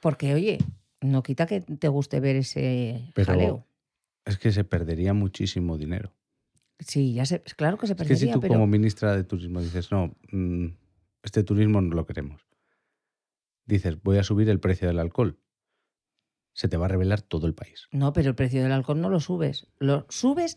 Porque, 0.00 0.34
oye, 0.34 0.58
no 1.00 1.22
quita 1.22 1.46
que 1.46 1.60
te 1.60 1.86
guste 1.88 2.18
ver 2.20 2.36
ese 2.36 3.10
Pero 3.14 3.26
jaleo. 3.26 3.66
es 4.24 4.38
que 4.38 4.50
se 4.52 4.64
perdería 4.64 5.14
muchísimo 5.14 5.78
dinero. 5.78 6.12
Sí, 6.86 7.14
ya 7.14 7.24
sé, 7.26 7.42
claro 7.56 7.76
que 7.78 7.86
se 7.86 7.92
Es 7.92 7.98
que 7.98 8.04
perdería, 8.04 8.32
si 8.32 8.32
tú 8.34 8.40
pero 8.40 8.54
como 8.54 8.66
ministra 8.66 9.14
de 9.16 9.24
turismo 9.24 9.60
dices, 9.60 9.90
no, 9.92 10.14
mm, 10.30 10.66
este 11.22 11.42
turismo 11.44 11.80
no 11.80 11.94
lo 11.94 12.06
queremos. 12.06 12.46
Dices, 13.66 14.02
voy 14.02 14.18
a 14.18 14.24
subir 14.24 14.48
el 14.48 14.60
precio 14.60 14.88
del 14.88 14.98
alcohol. 14.98 15.38
Se 16.54 16.68
te 16.68 16.76
va 16.76 16.86
a 16.86 16.88
revelar 16.88 17.22
todo 17.22 17.46
el 17.46 17.54
país. 17.54 17.88
no, 17.92 18.12
pero 18.12 18.28
el 18.28 18.34
precio 18.34 18.62
del 18.62 18.72
alcohol 18.72 19.00
no 19.00 19.08
lo 19.08 19.20
subes. 19.20 19.68
Lo 19.78 20.06
subes 20.10 20.56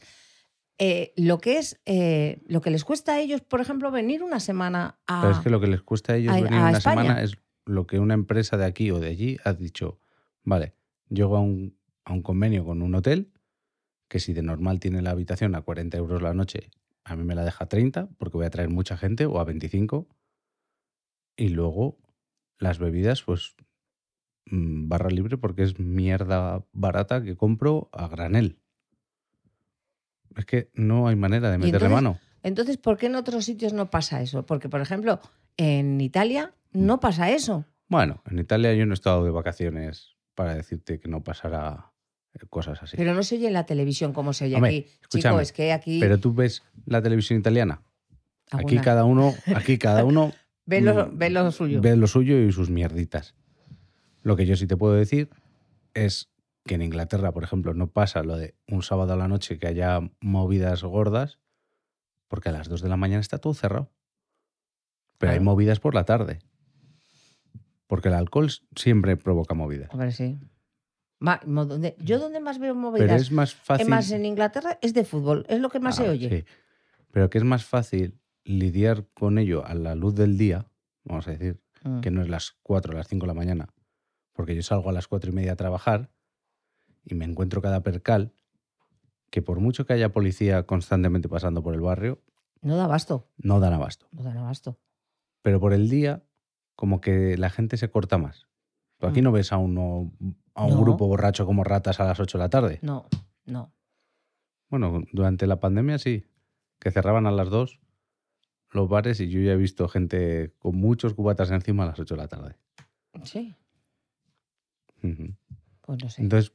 eh, 0.78 1.14
lo 1.16 1.38
que 1.40 1.58
es 1.58 1.80
eh, 1.86 2.42
lo 2.48 2.60
que 2.62 2.70
les 2.72 2.84
cuesta 2.84 3.14
a 3.14 3.20
ellos, 3.22 3.42
por 3.42 3.62
ejemplo, 3.62 3.92
venir 3.92 4.24
una 4.24 4.40
semana 4.42 5.00
a. 5.08 5.22
Pero 5.22 5.34
es 5.34 5.40
que 5.40 5.50
lo 5.50 5.62
que 5.62 5.68
les 5.68 5.82
cuesta 5.82 6.14
a 6.14 6.16
ellos 6.18 6.34
a- 6.34 6.42
venir 6.42 6.54
a 6.60 6.68
una 6.70 6.78
España. 6.78 7.02
semana 7.02 7.22
es 7.22 7.38
lo 7.66 7.88
que 7.88 8.00
una 8.00 8.14
empresa 8.14 8.58
de 8.58 8.66
aquí 8.66 8.92
o 8.92 9.00
de 9.00 9.08
allí 9.10 9.38
ha 9.46 9.54
dicho, 9.54 10.02
vale, 10.44 10.76
llego 11.10 11.38
a 11.38 11.40
un, 11.42 11.78
a 12.04 12.12
un 12.14 12.22
convenio 12.22 12.66
con 12.66 12.82
un 12.82 12.94
hotel 12.96 13.32
que 14.08 14.20
si 14.20 14.34
de 14.34 14.44
normal 14.44 14.80
tiene 14.80 15.02
la 15.02 15.12
habitación 15.12 15.56
a 15.56 15.62
40 15.62 15.98
euros 15.98 16.22
la 16.22 16.34
noche, 16.34 16.70
a 17.04 17.16
mí 17.16 17.24
me 17.24 17.36
la 17.36 17.46
deja 17.46 17.66
a 17.66 17.70
30 17.70 18.10
porque 18.18 18.38
voy 18.38 18.46
a 18.46 18.50
traer 18.50 18.70
mucha 18.70 18.98
gente 18.98 19.26
o 19.26 19.40
a 19.40 19.44
25. 19.44 20.08
Y 21.38 21.50
luego 21.50 21.98
las 22.58 22.80
bebidas, 22.80 23.24
pues 23.24 23.56
mm, 24.46 24.88
barra 24.88 25.10
libre 25.10 25.38
porque 25.38 25.64
es 25.64 25.80
mierda 25.80 26.66
barata 26.72 27.24
que 27.24 27.36
compro 27.36 27.90
a 27.92 28.08
granel. 28.08 28.60
Es 30.36 30.46
que 30.46 30.70
no 30.74 31.08
hay 31.08 31.16
manera 31.16 31.50
de 31.50 31.58
meterle 31.58 31.78
entonces, 31.78 31.92
mano. 31.92 32.20
Entonces, 32.44 32.78
¿por 32.78 32.98
qué 32.98 33.08
en 33.08 33.16
otros 33.16 33.46
sitios 33.46 33.74
no 33.74 33.90
pasa 33.90 34.22
eso? 34.22 34.46
Porque, 34.46 34.70
por 34.70 34.82
ejemplo, 34.82 35.20
en 35.58 36.00
Italia 36.02 36.54
no 36.72 37.00
pasa 37.00 37.32
eso. 37.32 37.66
Bueno, 37.88 38.22
en 38.30 38.40
Italia 38.40 38.74
yo 38.74 38.86
no 38.86 38.94
he 38.94 38.96
estado 38.96 39.24
de 39.24 39.32
vacaciones 39.32 40.16
para 40.34 40.56
decirte 40.56 41.00
que 41.00 41.08
no 41.08 41.24
pasara 41.24 41.94
eh, 41.94 41.95
cosas 42.50 42.82
así. 42.84 42.98
Pero, 42.98 43.10
Pero 43.10 43.16
no 43.16 43.24
se 43.24 43.36
oye 43.36 43.48
en 43.48 43.54
la 43.54 43.66
televisión 43.66 44.14
como 44.14 44.34
se 44.34 44.46
oye 44.46 44.56
Hombre, 44.56 44.70
aquí. 44.70 44.88
Chico, 45.10 45.40
es 45.40 45.52
que 45.52 45.72
aquí. 45.74 46.02
tú 46.22 46.34
ves 46.34 46.64
la 46.86 47.02
televisión 47.02 47.40
italiana. 47.40 47.82
Aquí 48.52 48.78
cada 48.78 49.06
uno, 49.06 49.34
aquí 49.56 49.78
cada 49.78 50.04
uno 50.06 50.32
ve, 50.66 50.82
lo, 50.82 51.08
mm, 51.08 51.18
ve 51.18 51.30
lo 51.30 51.52
suyo. 51.52 51.82
ve 51.82 51.96
lo 51.96 52.08
suyo 52.08 52.40
y 52.40 52.52
sus 52.52 52.70
mierditas. 52.70 53.36
Lo 54.22 54.36
que 54.36 54.46
yo 54.46 54.56
sí 54.56 54.68
te 54.68 54.78
puedo 54.78 54.94
decir 54.94 55.30
es 55.94 56.30
que 56.66 56.76
en 56.76 56.82
Inglaterra, 56.82 57.32
por 57.32 57.44
ejemplo, 57.44 57.74
no 57.74 57.88
pasa 57.88 58.24
lo 58.24 58.38
de 58.38 58.56
un 58.68 58.82
sábado 58.82 59.14
a 59.14 59.16
la 59.16 59.28
noche 59.28 59.60
que 59.60 59.68
haya 59.68 60.00
movidas 60.20 60.84
gordas, 60.84 61.40
porque 62.28 62.50
a 62.50 62.52
las 62.52 62.70
2 62.70 62.82
de 62.82 62.90
la 62.90 62.98
mañana 62.98 63.22
está 63.22 63.38
todo 63.38 63.54
cerrado. 63.54 63.92
Pero 65.18 65.34
hay 65.34 65.40
movidas 65.40 65.80
por 65.80 65.94
la 65.96 66.06
tarde. 66.06 66.40
Porque 67.88 68.10
el 68.10 68.16
alcohol 68.16 68.50
siempre 68.76 69.16
provoca 69.16 69.54
movidas. 69.54 69.90
Hombre, 69.92 70.12
sí. 70.12 70.40
Ma- 71.26 71.42
mo- 71.46 71.66
donde- 71.66 71.96
yo 72.00 72.20
donde 72.20 72.40
más 72.40 72.60
veo 72.60 72.76
movidas, 72.76 73.08
Pero 73.08 73.22
es 73.22 73.32
más 73.32 73.54
fácil. 73.56 73.90
más 73.90 74.12
en 74.12 74.26
Inglaterra, 74.26 74.78
es 74.82 74.94
de 74.94 75.04
fútbol. 75.06 75.46
Es 75.50 75.60
lo 75.60 75.70
que 75.70 75.80
más 75.80 76.00
Ah, 76.00 76.04
se 76.04 76.10
oye. 76.10 76.30
sí. 76.30 76.46
Pero 77.12 77.30
que 77.30 77.38
es 77.38 77.44
más 77.44 77.66
fácil 77.66 78.20
lidiar 78.44 79.06
con 79.14 79.38
ello 79.40 79.66
a 79.66 79.74
la 79.74 79.96
luz 79.96 80.16
del 80.16 80.38
día, 80.38 80.68
vamos 81.04 81.28
a 81.28 81.32
decir, 81.32 81.60
Mm. 81.84 82.02
que 82.02 82.12
no 82.12 82.22
es 82.22 82.30
las 82.30 82.54
4 82.64 82.94
o 82.94 82.96
las 82.96 83.08
5 83.08 83.24
de 83.26 83.28
la 83.28 83.34
mañana, 83.34 83.68
porque 84.34 84.56
yo 84.56 84.62
salgo 84.62 84.90
a 84.90 84.94
las 84.94 85.08
4 85.08 85.32
y 85.32 85.34
media 85.34 85.54
a 85.54 85.56
trabajar 85.56 86.10
y 87.04 87.16
me 87.16 87.26
encuentro 87.26 87.62
cada 87.62 87.82
percal 87.84 88.34
que 89.32 89.42
por 89.42 89.60
mucho 89.60 89.86
que 89.86 89.94
haya 89.94 90.10
policía 90.12 90.64
constantemente 90.66 91.28
pasando 91.30 91.62
por 91.64 91.74
el 91.74 91.82
barrio, 91.82 92.22
No 92.62 92.76
da 92.78 92.86
abasto. 92.86 93.30
no 93.38 93.60
dan 93.60 93.74
abasto. 93.74 94.08
No 94.12 94.24
dan 94.24 94.38
abasto. 94.38 94.80
Pero 95.42 95.60
por 95.60 95.74
el 95.74 95.90
día, 95.90 96.24
como 96.76 97.02
que 97.02 97.38
la 97.38 97.50
gente 97.50 97.78
se 97.78 97.90
corta 97.90 98.18
más. 98.18 98.48
Tú 98.98 99.08
aquí 99.08 99.22
Mm. 99.22 99.26
no 99.26 99.32
ves 99.32 99.52
a, 99.52 99.58
uno, 99.58 100.12
a 100.56 100.64
un 100.66 100.74
No. 100.76 100.82
grupo 100.82 101.08
borracho 101.08 101.46
como 101.46 101.64
ratas 101.64 102.00
a 102.00 102.06
las 102.06 102.20
8 102.20 102.38
de 102.38 102.44
la 102.44 102.50
tarde. 102.50 102.80
No, 102.82 103.06
no. 103.46 103.72
Bueno, 104.70 105.04
durante 105.12 105.46
la 105.48 105.60
pandemia 105.60 106.00
sí, 106.00 106.26
que 106.80 106.92
cerraban 106.92 107.28
a 107.28 107.32
las 107.32 107.50
2 107.50 107.80
los 108.72 108.90
bares 108.90 109.20
y 109.22 109.30
yo 109.30 109.40
ya 109.42 109.52
he 109.54 109.58
visto 109.58 109.88
gente 109.88 110.54
con 110.60 110.76
muchos 110.76 111.14
cubatas 111.14 111.52
encima 111.52 111.84
a 111.84 111.88
las 111.88 112.00
8 112.00 112.16
de 112.16 112.22
la 112.22 112.28
tarde. 112.28 112.56
Sí, 113.24 113.56
pues 115.02 116.04
no 116.04 116.10
sé. 116.10 116.22
Entonces, 116.22 116.52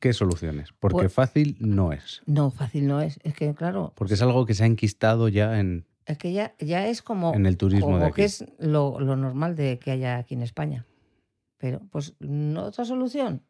¿qué 0.00 0.12
soluciones? 0.12 0.72
Porque 0.78 0.96
Pues- 1.02 1.12
fácil 1.12 1.56
no 1.60 1.92
es. 1.92 2.22
no, 2.26 2.50
fácil 2.50 2.86
no 2.88 3.00
es. 3.00 3.18
Es 3.22 3.34
que, 3.34 3.54
claro, 3.54 3.92
Porque 3.94 4.14
es 4.14 4.22
algo 4.22 4.46
que 4.46 4.54
se 4.54 4.64
ha 4.64 4.66
enquistado 4.66 5.28
ya 5.28 5.60
en, 5.60 5.86
es 6.06 6.16
que 6.18 6.32
ya, 6.32 6.54
ya 6.58 6.88
es 6.88 7.02
como, 7.02 7.34
en 7.34 7.44
el 7.46 7.56
turismo 7.58 7.86
como 7.86 7.98
de 7.98 8.06
aquí. 8.06 8.14
que 8.16 8.24
es 8.24 8.44
lo, 8.58 8.98
lo 8.98 9.14
normal 9.16 9.54
de 9.56 9.78
que 9.78 9.90
haya 9.90 10.16
aquí 10.18 10.34
en 10.34 10.42
España. 10.42 10.86
Pero, 11.58 11.80
pues, 11.90 12.14
¿no 12.20 12.64
otra 12.64 12.84
solución? 12.84 13.44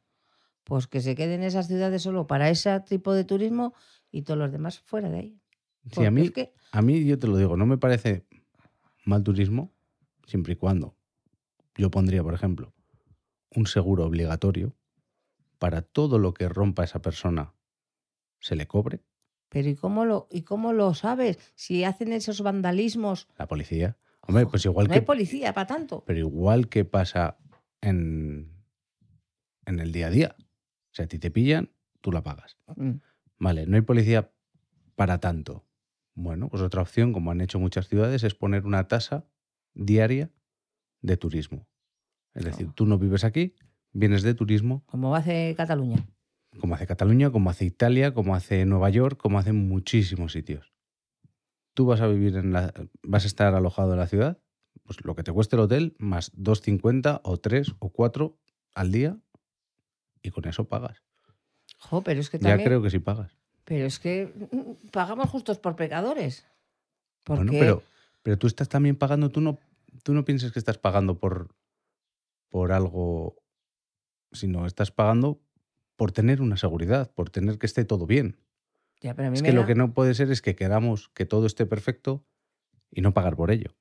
Pues 0.65 0.87
que 0.87 1.01
se 1.01 1.15
queden 1.15 1.43
esas 1.43 1.67
ciudades 1.69 2.03
solo 2.03 2.27
para 2.27 2.51
ese 2.51 2.79
tipo 2.81 3.13
de 3.15 3.25
turismo 3.25 3.75
y 4.11 4.23
todos 4.23 4.39
los 4.39 4.51
demás 4.53 4.81
fuera 4.81 5.09
de 5.09 5.19
ahí. 5.19 5.41
Sí, 5.93 6.05
a 6.05 6.11
mí, 6.11 6.23
es 6.23 6.31
que- 6.33 6.53
a 6.73 6.83
mí, 6.83 7.05
yo 7.05 7.19
te 7.19 7.27
lo 7.27 7.37
digo, 7.37 7.57
no 7.57 7.65
me 7.67 7.79
parece 7.79 8.27
mal 9.07 9.23
turismo, 9.23 9.73
siempre 10.27 10.55
y 10.55 10.57
cuando 10.57 10.95
yo 11.77 11.91
pondría, 11.91 12.23
por 12.23 12.35
ejemplo, 12.35 12.75
un 13.55 13.67
seguro 13.67 14.05
obligatorio 14.05 14.75
para 15.59 15.83
todo 15.83 16.19
lo 16.19 16.35
que 16.35 16.49
rompa 16.49 16.85
esa 16.85 17.01
persona 17.01 17.55
se 18.41 18.55
le 18.57 18.67
cobre, 18.67 19.01
Pero 19.49 19.69
¿y 19.71 19.75
cómo 19.75 20.05
lo, 20.05 20.29
y 20.31 20.43
cómo 20.43 20.75
lo 20.75 20.93
sabes? 20.93 21.39
Si 21.55 21.83
hacen 21.85 22.13
esos 22.13 22.43
vandalismos. 22.43 23.29
la 23.39 23.49
policía. 23.49 23.97
Hombre, 24.21 24.45
pues 24.47 24.65
igual 24.67 24.89
no 24.89 24.93
que 24.93 24.99
hay 25.01 25.05
policía 25.07 25.55
para 25.55 25.67
tanto. 25.67 26.05
Pero 26.07 26.19
igual 26.19 26.69
que 26.69 26.85
pasa 26.85 27.39
en, 27.81 28.53
en 29.67 29.79
el 29.81 29.93
día 29.93 30.09
a 30.09 30.11
día. 30.11 30.37
O 30.39 30.95
sea, 30.95 31.05
a 31.05 31.09
ti 31.09 31.19
te 31.19 31.31
pillan, 31.31 31.71
tú 32.01 32.13
la 32.13 32.23
pagas. 32.23 32.57
Mm. 32.77 32.93
Vale, 33.39 33.67
no 33.67 33.77
hay 33.77 33.83
policía 33.83 34.33
para 34.97 35.19
tanto. 35.21 35.65
Bueno, 36.15 36.49
pues 36.49 36.63
otra 36.63 36.83
opción, 36.83 37.13
como 37.13 37.31
han 37.31 37.41
hecho 37.41 37.61
muchas 37.61 37.87
ciudades, 37.89 38.25
es 38.25 38.35
poner 38.35 38.67
una 38.67 38.89
tasa 38.89 39.27
diaria 39.75 40.31
de 41.03 41.17
turismo. 41.17 41.69
Es 42.35 42.45
decir, 42.45 42.67
Oh. 42.71 42.73
tú 42.75 42.87
no 42.87 42.99
vives 42.99 43.23
aquí, 43.25 43.55
vienes 43.93 44.23
de 44.23 44.35
turismo, 44.35 44.85
Como 44.87 45.15
hace 45.15 45.55
Cataluña. 45.57 46.05
como 46.61 46.75
hace 46.75 46.87
Cataluña, 46.89 47.31
como 47.31 47.51
hace 47.51 47.65
Italia, 47.65 48.13
como 48.15 48.35
hace 48.35 48.65
Nueva 48.65 48.91
York, 48.91 49.17
como 49.21 49.39
hacen 49.39 49.69
muchísimos 49.69 50.33
sitios. 50.33 50.73
Tú 51.75 51.87
vas 51.87 52.01
a 52.01 52.09
vivir 52.09 52.37
en 52.37 52.53
la. 52.53 52.73
vas 53.05 53.23
a 53.23 53.29
estar 53.29 53.55
alojado 53.55 53.93
en 53.93 53.99
la 54.01 54.09
ciudad, 54.09 54.43
pues 54.85 55.05
lo 55.05 55.15
que 55.15 55.23
te 55.23 55.33
cueste 55.33 55.57
el 55.57 55.61
hotel, 55.63 55.95
más 55.99 56.33
2,50 56.37 57.21
o 57.25 57.37
3 57.39 57.75
o 57.79 57.91
4 57.91 58.39
al 58.75 58.93
día, 58.93 59.19
y 60.23 60.31
con 60.31 60.47
eso 60.47 60.69
pagas. 60.69 61.03
Jo, 61.79 62.03
pero 62.03 62.21
es 62.21 62.31
que 62.31 62.39
Ya 62.39 62.57
creo 62.63 62.83
que 62.83 62.91
sí 62.91 62.99
pagas. 62.99 63.37
Pero 63.65 63.87
es 63.87 63.99
que 63.99 64.27
mm, 64.53 64.89
pagamos 64.91 65.29
justos 65.31 65.59
por 65.59 65.77
pecadores. 65.77 66.47
Porque 67.25 67.45
Bueno, 67.45 67.53
pero, 67.61 67.83
pero 68.23 68.39
tú 68.39 68.47
estás 68.47 68.69
también 68.69 68.97
pagando, 68.97 69.29
tú 69.29 69.41
no, 69.41 69.59
tú 70.03 70.15
no 70.15 70.25
pienses 70.25 70.53
que 70.53 70.59
estás 70.59 70.79
pagando 70.79 71.19
por, 71.19 71.55
por 72.49 72.73
algo, 72.73 73.37
sino 74.33 74.67
estás 74.67 74.91
pagando 74.91 75.41
por 75.97 76.13
tener 76.13 76.41
una 76.41 76.57
seguridad, 76.57 77.11
por 77.13 77.29
tener 77.31 77.59
que 77.59 77.67
esté 77.67 77.85
todo 77.85 78.07
bien. 78.07 78.39
Ya, 79.01 79.15
pero 79.15 79.29
a 79.29 79.31
mí 79.31 79.37
Es 79.37 79.43
me 79.43 79.47
que 79.47 79.53
da- 79.53 79.61
lo 79.61 79.67
que 79.67 79.75
no 79.75 79.93
puede 79.93 80.15
ser 80.15 80.31
es 80.31 80.43
que 80.43 80.57
queramos 80.57 81.09
que 81.11 81.27
todo 81.27 81.47
esté 81.47 81.67
perfecto 81.67 82.25
y 82.91 83.01
no 83.03 83.13
pagar 83.15 83.37
por 83.37 83.51
ello. 83.51 83.77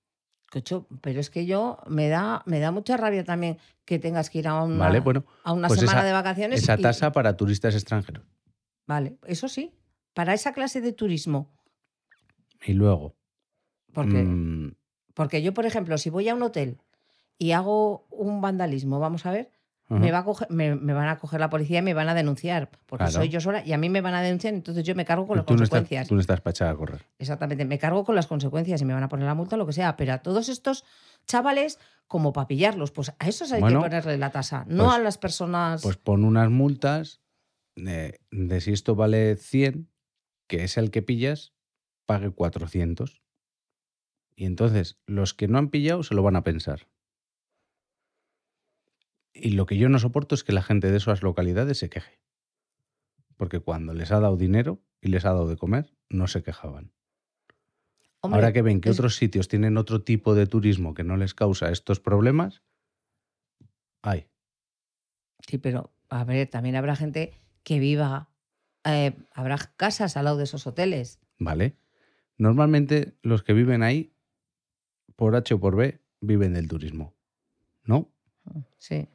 Cocho, 0.52 0.88
pero 1.02 1.20
es 1.20 1.30
que 1.30 1.46
yo 1.46 1.78
me 1.88 2.08
da, 2.08 2.42
me 2.46 2.60
da 2.60 2.72
mucha 2.72 2.96
rabia 2.96 3.24
también 3.26 3.58
que 3.84 4.00
tengas 4.00 4.30
que 4.30 4.40
ir 4.40 4.48
a 4.48 4.64
una, 4.64 4.78
Vale, 4.86 5.02
bueno, 5.02 5.26
a 5.44 5.52
una 5.52 5.68
pues 5.68 5.80
semana 5.82 6.00
esa- 6.00 6.08
de 6.08 6.14
vacaciones. 6.14 6.64
esa 6.64 6.76
y- 6.78 6.82
tasa 6.82 7.12
para 7.12 7.36
turistas 7.36 7.76
extranjeros. 7.76 8.26
Vale, 8.86 9.18
eso 9.28 9.50
sí. 9.50 9.74
Para 10.14 10.34
esa 10.34 10.54
clase 10.54 10.80
de 10.82 10.94
turismo. 10.94 11.52
Y 12.66 12.74
luego, 12.74 13.16
Porque, 13.94 14.24
mm, 14.24 14.76
porque 15.14 15.42
yo, 15.42 15.54
por 15.54 15.66
ejemplo, 15.66 15.98
si 15.98 16.10
voy 16.10 16.30
a 16.30 16.36
un 16.36 16.44
hotel 16.44 16.80
y 17.38 17.52
hago 17.52 18.06
un 18.10 18.42
vandalismo, 18.42 19.00
vamos 19.00 19.26
a 19.26 19.32
ver. 19.32 19.52
Me, 19.90 20.12
va 20.12 20.20
a 20.20 20.26
coger- 20.26 20.50
me, 20.50 20.76
me 20.76 20.94
van 20.94 21.08
a 21.08 21.18
coger 21.18 21.40
la 21.40 21.50
policía 21.50 21.80
y 21.80 21.82
me 21.82 21.94
van 21.94 22.10
a 22.10 22.14
denunciar, 22.14 22.70
porque 22.88 23.06
Claro. 23.06 23.20
soy 23.20 23.30
yo 23.30 23.40
sola 23.40 23.66
y 23.66 23.72
a 23.74 23.78
mí 23.78 23.90
me 23.90 24.02
van 24.02 24.14
a 24.16 24.22
denunciar, 24.22 24.54
entonces 24.54 24.84
yo 24.84 24.96
me 24.96 25.06
cargo 25.06 25.26
con 25.28 25.38
las 25.38 25.46
tú, 25.46 25.54
no 25.56 25.64
estás, 25.64 25.80
consecuencias. 25.80 26.08
tú 26.10 26.16
no 26.16 26.22
estás 26.22 26.42
echar 26.46 26.68
a 26.70 26.76
correr. 26.76 27.06
Exactamente, 27.20 27.64
me 27.66 27.78
cargo 27.80 28.04
con 28.04 28.14
las 28.16 28.28
consecuencias 28.28 28.82
y 28.82 28.86
me 28.86 28.94
van 28.94 29.04
a 29.04 29.10
poner 29.10 29.26
la 29.26 29.34
multa, 29.36 29.56
lo 29.58 29.66
que 29.66 29.74
sea, 29.74 29.96
pero 29.96 30.14
a 30.14 30.18
todos 30.18 30.50
estos 30.50 30.84
chavales, 31.26 31.80
como 32.08 32.34
para 32.34 32.48
pillarlos, 32.48 32.92
pues 32.92 33.14
a 33.18 33.28
esos 33.28 33.52
hay 33.52 33.62
Bueno, 33.62 33.80
que 33.82 33.90
ponerle 33.90 34.18
la 34.18 34.30
tasa, 34.32 34.66
no 34.68 34.86
pues- 34.86 34.96
a 34.96 35.00
las 35.00 35.18
personas... 35.18 35.82
Pues 35.84 35.98
pon 35.98 36.26
unas 36.26 36.50
multas 36.50 37.22
de, 37.76 38.20
de 38.32 38.62
si 38.62 38.74
esto 38.74 38.96
vale 38.96 39.36
100, 39.38 39.90
que 40.48 40.64
es 40.64 40.78
el 40.78 40.92
que 40.92 41.02
pillas, 41.02 41.54
pague 42.06 42.30
400. 42.32 43.22
Y 44.36 44.46
entonces 44.46 45.00
los 45.08 45.34
que 45.34 45.48
no 45.48 45.58
han 45.58 45.70
pillado 45.70 46.04
se 46.04 46.14
lo 46.14 46.24
van 46.24 46.36
a 46.36 46.44
pensar. 46.44 46.88
Y 49.42 49.52
lo 49.52 49.66
que 49.66 49.78
yo 49.78 49.90
no 49.90 50.00
soporto 50.00 50.36
es 50.36 50.44
que 50.44 50.52
la 50.54 50.62
gente 50.64 50.90
de 50.92 50.98
esas 50.98 51.22
localidades 51.24 51.78
se 51.80 51.90
queje. 51.90 52.20
Porque 53.38 53.60
cuando 53.60 53.94
les 53.94 54.12
ha 54.12 54.20
dado 54.20 54.36
dinero 54.38 54.82
y 55.02 55.10
les 55.10 55.26
ha 55.26 55.30
dado 55.30 55.48
de 55.48 55.58
comer, 55.58 55.94
no 56.10 56.28
se 56.28 56.42
quejaban. 56.44 56.92
Hombre, 58.22 58.38
Ahora 58.40 58.52
que 58.54 58.62
ven 58.64 58.82
que 58.82 58.90
es- 58.90 59.00
otros 59.00 59.16
sitios 59.16 59.48
tienen 59.48 59.78
otro 59.78 60.04
tipo 60.04 60.34
de 60.34 60.48
turismo 60.48 60.94
que 60.96 61.04
no 61.04 61.18
les 61.18 61.34
causa 61.36 61.72
estos 61.72 62.00
problemas, 62.00 62.64
ay, 64.02 64.28
Sí, 65.48 65.58
pero 65.60 65.94
a 66.10 66.24
ver, 66.26 66.50
también 66.50 66.76
habrá 66.76 66.96
gente 66.96 67.32
que 67.64 67.80
viva, 67.80 68.30
eh, 68.84 69.16
habrá 69.34 69.58
casas 69.78 70.18
al 70.18 70.26
lado 70.26 70.38
de 70.38 70.44
esos 70.46 70.66
hoteles. 70.68 71.20
¿vale? 71.38 71.78
Normalmente 72.38 73.16
los 73.22 73.44
que 73.44 73.54
viven 73.54 73.84
ahí, 73.84 74.14
por 75.16 75.36
H 75.36 75.54
o 75.54 75.60
por 75.60 75.76
B, 75.76 76.02
viven 76.22 76.54
del 76.54 76.68
turismo, 76.68 77.14
¿no? 77.84 78.12
Sí. 78.78 79.08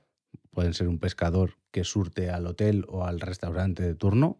Pueden 0.52 0.74
ser 0.74 0.88
un 0.88 0.98
pescador 0.98 1.58
que 1.70 1.82
surte 1.82 2.30
al 2.30 2.46
hotel 2.46 2.84
o 2.88 3.04
al 3.04 3.20
restaurante 3.20 3.82
de 3.82 3.94
turno, 3.94 4.38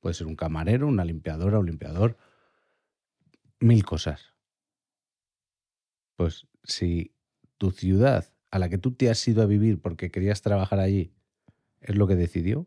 puede 0.00 0.14
ser 0.14 0.26
un 0.26 0.34
camarero, 0.36 0.86
una 0.88 1.04
limpiadora, 1.04 1.58
un 1.58 1.66
limpiador, 1.66 2.16
mil 3.60 3.84
cosas. 3.84 4.32
Pues 6.16 6.46
si 6.64 7.12
tu 7.58 7.70
ciudad 7.70 8.24
a 8.50 8.58
la 8.58 8.68
que 8.70 8.78
tú 8.78 8.92
te 8.92 9.10
has 9.10 9.26
ido 9.28 9.42
a 9.42 9.46
vivir 9.46 9.80
porque 9.80 10.10
querías 10.10 10.40
trabajar 10.40 10.80
allí 10.80 11.12
es 11.80 11.94
lo 11.96 12.06
que 12.06 12.16
decidió, 12.16 12.66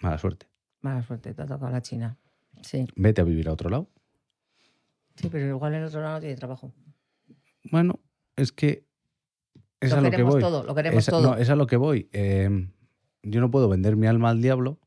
mala 0.00 0.18
suerte. 0.18 0.48
Mala 0.80 1.02
suerte, 1.02 1.32
te 1.34 1.42
ha 1.42 1.46
tocado 1.46 1.70
la 1.70 1.80
China. 1.82 2.18
Sí, 2.62 2.86
Vete 2.96 3.20
a 3.20 3.24
vivir 3.24 3.48
a 3.48 3.52
otro 3.52 3.70
lado. 3.70 3.88
sí, 5.14 5.28
pero 5.30 5.46
igual 5.46 5.74
en 5.74 5.84
otro 5.84 6.00
lado 6.00 6.14
no 6.14 6.20
tiene 6.20 6.36
trabajo. 6.36 6.72
Bueno, 7.70 8.00
es 8.36 8.50
que 8.52 8.86
es 9.80 9.90
lo 9.90 9.96
a 9.96 10.00
lo 10.00 10.04
que 10.04 10.10
queremos 10.10 10.34
voy. 10.34 10.40
todo, 10.42 10.62
lo 10.64 10.74
queremos 10.74 10.98
es, 10.98 11.06
todo. 11.06 11.22
no, 11.22 11.36
es 11.36 11.48
a 11.50 11.56
lo 11.56 11.66
que 11.66 11.76
voy. 11.76 12.08
Eh, 12.12 12.68
yo 13.22 13.40
no 13.40 13.50
puedo 13.50 13.68
vender 13.68 13.96
mi 13.96 14.06
alma 14.06 14.30
al 14.30 14.40
diablo 14.42 14.78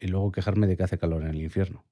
y 0.00 0.08
luego 0.08 0.32
quejarme 0.32 0.66
de 0.66 0.76
que 0.76 0.82
hace 0.82 0.98
calor 0.98 1.22
en 1.22 1.28
el 1.28 1.42
infierno. 1.42 1.84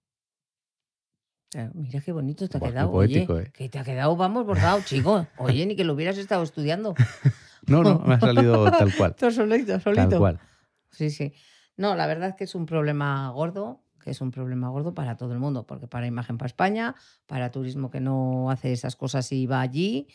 Claro, 1.51 1.71
Mira 1.75 2.01
qué 2.01 2.11
bonito 2.13 2.49
te 2.49 2.57
ha 2.57 2.61
Buah, 2.61 2.71
quedado. 2.71 2.91
poético, 2.91 3.35
oye, 3.35 3.43
¿eh? 3.45 3.51
Que 3.53 3.69
te 3.69 3.79
ha 3.79 3.85
quedado, 3.85 4.17
vamos, 4.17 4.45
bordado, 4.45 4.81
chico. 4.85 5.27
Oye, 5.39 5.65
ni 5.67 5.77
que 5.77 5.85
lo 5.85 5.93
hubieras 5.95 6.19
estado 6.19 6.43
estudiando. 6.43 6.95
No, 7.67 7.83
no, 7.83 7.99
me 8.01 8.13
ha 8.17 8.21
salido 8.21 8.71
tal 8.71 8.95
cual. 8.95 9.15
Todo 9.19 9.31
solito, 9.31 9.79
Tal 9.79 10.19
cual. 10.19 10.39
Sí, 10.91 11.09
sí. 11.09 11.33
No, 11.79 11.95
la 11.95 12.07
verdad 12.07 12.29
es 12.29 12.35
que 12.35 12.45
es 12.45 12.55
un 12.55 12.67
problema 12.67 13.31
gordo, 13.31 13.81
que 14.03 14.11
es 14.11 14.21
un 14.21 14.31
problema 14.33 14.69
gordo 14.69 14.93
para 14.93 15.17
todo 15.17 15.33
el 15.33 15.39
mundo, 15.39 15.67
porque 15.67 15.87
para 15.87 16.07
imagen 16.07 16.37
para 16.37 16.49
España, 16.49 16.95
para 17.27 17.51
turismo 17.51 17.91
que 17.91 18.01
no 18.01 18.51
hace 18.51 18.71
esas 18.71 18.97
cosas 18.97 19.33
y 19.33 19.47
va 19.47 19.63
allí, 19.63 20.09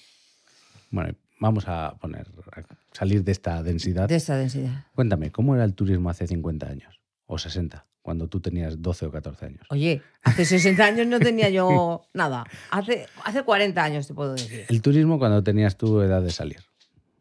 Bueno, 0.92 1.16
vamos 1.40 1.68
a 1.68 1.96
poner, 2.00 2.28
a 2.52 2.62
salir 2.92 3.24
de 3.24 3.32
esta 3.32 3.64
densidad. 3.64 4.08
de 4.08 4.16
esta 4.16 4.38
densidad. 4.38 4.86
Cuéntame, 4.96 5.32
¿cómo 5.32 5.56
era 5.56 5.64
el 5.64 5.74
turismo 5.74 6.10
hace 6.10 6.28
50 6.28 6.68
años? 6.68 7.00
O 7.26 7.38
60, 7.38 7.86
cuando 8.02 8.28
tú 8.28 8.40
tenías 8.40 8.82
12 8.82 9.06
o 9.08 9.12
14 9.12 9.46
años. 9.46 9.62
Oye, 9.70 10.02
hace 10.24 10.46
60 10.46 10.84
años 10.86 11.08
no 11.08 11.20
tenía 11.20 11.50
yo 11.50 12.08
nada. 12.14 12.46
Hace, 12.72 13.08
hace 13.24 13.44
40 13.44 13.84
años 13.84 14.08
te 14.08 14.14
puedo 14.14 14.34
decir. 14.34 14.66
El 14.70 14.82
turismo 14.82 15.20
cuando 15.20 15.44
tenías 15.44 15.78
tu 15.78 16.02
edad 16.02 16.22
de 16.22 16.32
salir. 16.32 16.60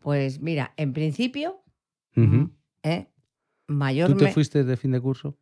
Pues 0.01 0.41
mira, 0.41 0.73
en 0.77 0.93
principio, 0.93 1.63
Ujú. 2.17 2.51
¿eh? 2.83 3.09
¿Tú 3.67 3.75
mayor 3.75 4.17
te 4.17 4.25
me- 4.25 4.33
fuiste 4.33 4.65
de 4.65 4.77
fin 4.77 4.93
de 4.93 5.01
curso? 5.01 5.37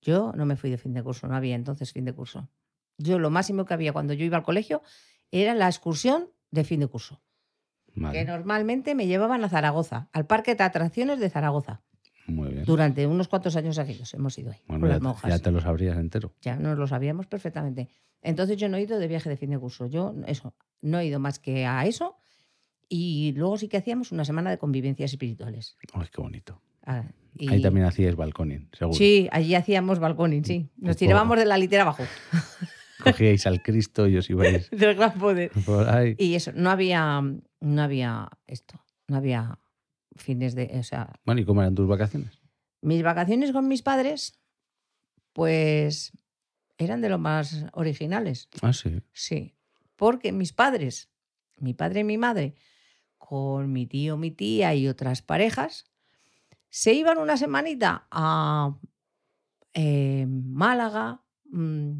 Yo 0.00 0.32
no 0.34 0.46
me 0.46 0.56
fui 0.56 0.70
de 0.70 0.78
fin 0.78 0.94
de 0.94 1.02
curso, 1.02 1.26
no 1.26 1.36
había 1.36 1.54
entonces 1.56 1.92
fin 1.92 2.04
de 2.04 2.12
curso. 2.14 2.48
Yo 2.96 3.18
lo 3.18 3.28
máximo 3.28 3.64
que 3.66 3.74
había 3.74 3.92
cuando 3.92 4.14
yo 4.14 4.24
iba 4.24 4.38
al 4.38 4.42
colegio 4.44 4.82
era 5.30 5.52
la 5.54 5.66
excursión 5.66 6.30
de 6.50 6.64
fin 6.64 6.80
de 6.80 6.86
curso, 6.86 7.20
Vale, 7.96 8.18
que 8.18 8.24
normalmente 8.24 8.94
me 8.94 9.06
llevaban 9.06 9.42
a 9.44 9.48
Zaragoza, 9.48 10.08
al 10.12 10.26
parque 10.26 10.54
de 10.54 10.62
atracciones 10.64 11.18
de 11.18 11.28
Zaragoza. 11.30 11.82
muy 12.28 12.50
bien. 12.50 12.64
Durante 12.64 13.06
unos 13.06 13.26
cuantos 13.28 13.56
años 13.56 13.78
aquellos 13.78 14.12
hemos 14.14 14.36
ido 14.38 14.50
ahí, 14.52 14.58
Bueno, 14.68 14.80
con 14.82 14.88
ya, 14.88 14.94
las 14.94 15.02
monjas. 15.02 15.30
ya 15.30 15.38
te 15.38 15.50
lo 15.50 15.60
sabrías 15.60 15.96
entero. 15.98 16.32
Ya 16.42 16.56
nos 16.56 16.76
lo 16.78 16.86
sabíamos 16.86 17.26
perfectamente. 17.26 17.88
Entonces 18.22 18.56
yo 18.56 18.68
no 18.68 18.76
he 18.76 18.82
ido 18.82 18.98
de 18.98 19.06
viaje 19.08 19.28
de 19.30 19.36
fin 19.36 19.50
de 19.50 19.58
curso. 19.58 19.86
Yo, 19.86 20.14
eso, 20.26 20.54
no 20.82 20.98
he 20.98 21.06
ido 21.06 21.18
más 21.20 21.38
que 21.38 21.64
a 21.66 21.84
eso. 21.86 22.16
Y 22.88 23.32
luego 23.36 23.56
sí 23.58 23.68
que 23.68 23.76
hacíamos 23.78 24.12
una 24.12 24.24
semana 24.24 24.50
de 24.50 24.58
convivencias 24.58 25.10
espirituales. 25.12 25.76
Ay, 25.92 26.06
qué 26.12 26.20
bonito. 26.20 26.60
Ah, 26.84 27.02
y- 27.34 27.48
Ahí 27.50 27.60
también 27.62 27.86
hacías 27.86 28.14
balconing, 28.16 28.68
seguro. 28.72 28.96
Sí, 28.96 29.28
allí 29.32 29.54
hacíamos 29.54 29.98
balconing, 29.98 30.44
sí. 30.44 30.68
Nos 30.76 30.90
Poco. 30.94 30.98
tirábamos 30.98 31.38
de 31.38 31.44
la 31.46 31.58
litera 31.58 31.82
abajo. 31.82 32.04
Cogíais 33.02 33.46
al 33.46 33.62
Cristo 33.62 34.06
y 34.08 34.16
os 34.16 34.28
ibais 34.30 34.70
Del 34.70 34.94
gran 34.94 35.12
poder. 35.18 35.50
por 35.64 35.88
ahí. 35.88 36.14
Y 36.18 36.34
eso, 36.34 36.52
no 36.54 36.70
había, 36.70 37.22
no 37.60 37.82
había 37.82 38.28
esto, 38.46 38.80
no 39.08 39.16
había 39.16 39.58
fines 40.16 40.54
de, 40.54 40.70
o 40.78 40.82
sea, 40.82 41.12
Bueno, 41.24 41.40
¿y 41.40 41.44
cómo 41.44 41.60
eran 41.62 41.74
tus 41.74 41.88
vacaciones? 41.88 42.40
mis 42.82 43.02
vacaciones 43.02 43.52
con 43.52 43.68
mis 43.68 43.82
padres, 43.82 44.38
pues 45.32 46.12
eran 46.78 47.00
de 47.00 47.08
lo 47.08 47.18
más 47.18 47.66
originales, 47.72 48.48
Ah, 48.62 48.72
sí. 48.72 49.02
sí, 49.12 49.54
porque 49.96 50.32
mis 50.32 50.52
padres, 50.52 51.10
mi 51.56 51.74
padre 51.74 52.00
y 52.00 52.04
mi 52.04 52.18
madre, 52.18 52.54
con 53.18 53.72
mi 53.72 53.86
tío, 53.86 54.16
mi 54.16 54.30
tía 54.30 54.74
y 54.74 54.88
otras 54.88 55.22
parejas, 55.22 55.86
se 56.68 56.92
iban 56.92 57.18
una 57.18 57.36
semanita 57.36 58.06
a 58.10 58.78
eh, 59.72 60.26
Málaga, 60.28 61.22
mm, 61.46 61.92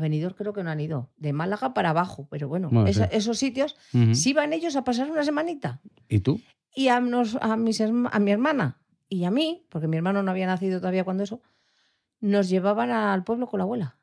Benidorm 0.00 0.34
creo 0.34 0.52
que 0.52 0.62
no 0.64 0.70
han 0.70 0.80
ido, 0.80 1.10
de 1.16 1.32
Málaga 1.32 1.72
para 1.74 1.90
abajo, 1.90 2.26
pero 2.30 2.48
bueno, 2.48 2.68
Bueno, 2.70 2.88
esa- 2.88 3.06
sí. 3.08 3.16
esos 3.16 3.38
sitios 3.38 3.76
Ujú. 3.94 4.14
se 4.14 4.30
iban 4.30 4.52
ellos 4.52 4.74
a 4.76 4.84
pasar 4.84 5.10
una 5.10 5.22
semanita. 5.24 5.80
¿Y 6.08 6.20
tú? 6.20 6.40
Y 6.74 6.88
a, 6.88 7.00
nos- 7.00 7.36
a, 7.40 7.56
mis 7.56 7.80
a 7.80 8.18
mi 8.18 8.30
hermana 8.30 8.78
y 9.08 9.24
a 9.24 9.30
mí, 9.30 9.64
porque 9.70 9.86
mi 9.88 9.96
hermano 9.96 10.22
no 10.22 10.30
había 10.30 10.46
nacido 10.46 10.80
todavía 10.80 11.04
cuando 11.04 11.22
eso, 11.24 11.40
nos 12.20 12.48
llevaban 12.48 12.90
al 12.90 13.24
pueblo 13.24 13.46
con 13.46 13.58
la 13.58 13.64
abuela. 13.64 13.96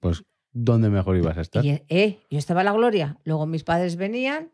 Pues, 0.00 0.24
¿dónde 0.52 0.88
mejor 0.90 1.16
ibas 1.16 1.36
a 1.38 1.42
estar? 1.42 1.64
Y 1.64 1.82
eh, 1.88 2.20
yo 2.30 2.38
estaba 2.38 2.60
en 2.62 2.66
la 2.66 2.72
gloria. 2.72 3.18
Luego 3.24 3.46
mis 3.46 3.64
padres 3.64 3.96
venían 3.96 4.50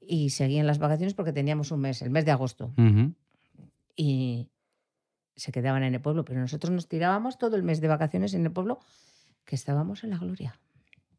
y 0.00 0.30
seguían 0.30 0.66
las 0.66 0.78
vacaciones 0.78 1.14
porque 1.14 1.32
teníamos 1.32 1.70
un 1.72 1.80
mes, 1.80 2.02
el 2.02 2.10
mes 2.10 2.24
de 2.26 2.30
agosto. 2.32 2.72
Ujú. 2.76 3.14
Y 3.96 4.48
se 5.36 5.50
quedaban 5.52 5.82
en 5.82 5.94
el 5.94 6.00
pueblo, 6.00 6.24
pero 6.24 6.38
nosotros 6.40 6.70
nos 6.70 6.86
tirábamos 6.88 7.38
todo 7.38 7.56
el 7.56 7.62
mes 7.62 7.80
de 7.80 7.88
vacaciones 7.88 8.34
en 8.34 8.44
el 8.44 8.52
pueblo 8.52 8.78
que 9.44 9.54
estábamos 9.56 10.04
en 10.04 10.10
la 10.10 10.18
gloria. 10.18 10.58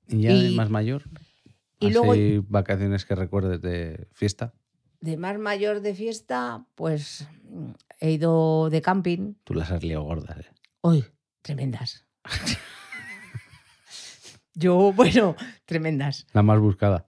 ¿Y 0.07 0.21
ya 0.21 0.29
de 0.33 0.49
Y- 0.51 0.55
más 0.55 0.69
mayor? 0.69 1.03
y 1.79 1.87
¿Así 1.87 1.93
luego- 1.93 2.45
vacaciones 2.49 3.05
que 3.05 3.15
recuerdes 3.15 3.61
de 3.61 4.07
fiesta? 4.13 4.53
De 5.01 5.17
más 5.17 5.37
mayor 5.37 5.81
de 5.81 5.93
fiesta, 5.93 6.65
pues 6.75 7.27
he 7.99 8.11
ido 8.11 8.69
de 8.69 8.81
camping. 8.81 9.33
Tú 9.43 9.53
las 9.53 9.71
has 9.71 9.83
liado 9.83 10.03
gordas, 10.03 10.37
¿eh? 10.39 10.45
¡Uy! 10.81 11.05
Tremendas. 11.41 12.05
Yo, 14.53 14.93
bueno, 14.93 15.35
tremendas. 15.65 16.25
La 16.33 16.41
más 16.41 16.59
buscada. 16.59 17.07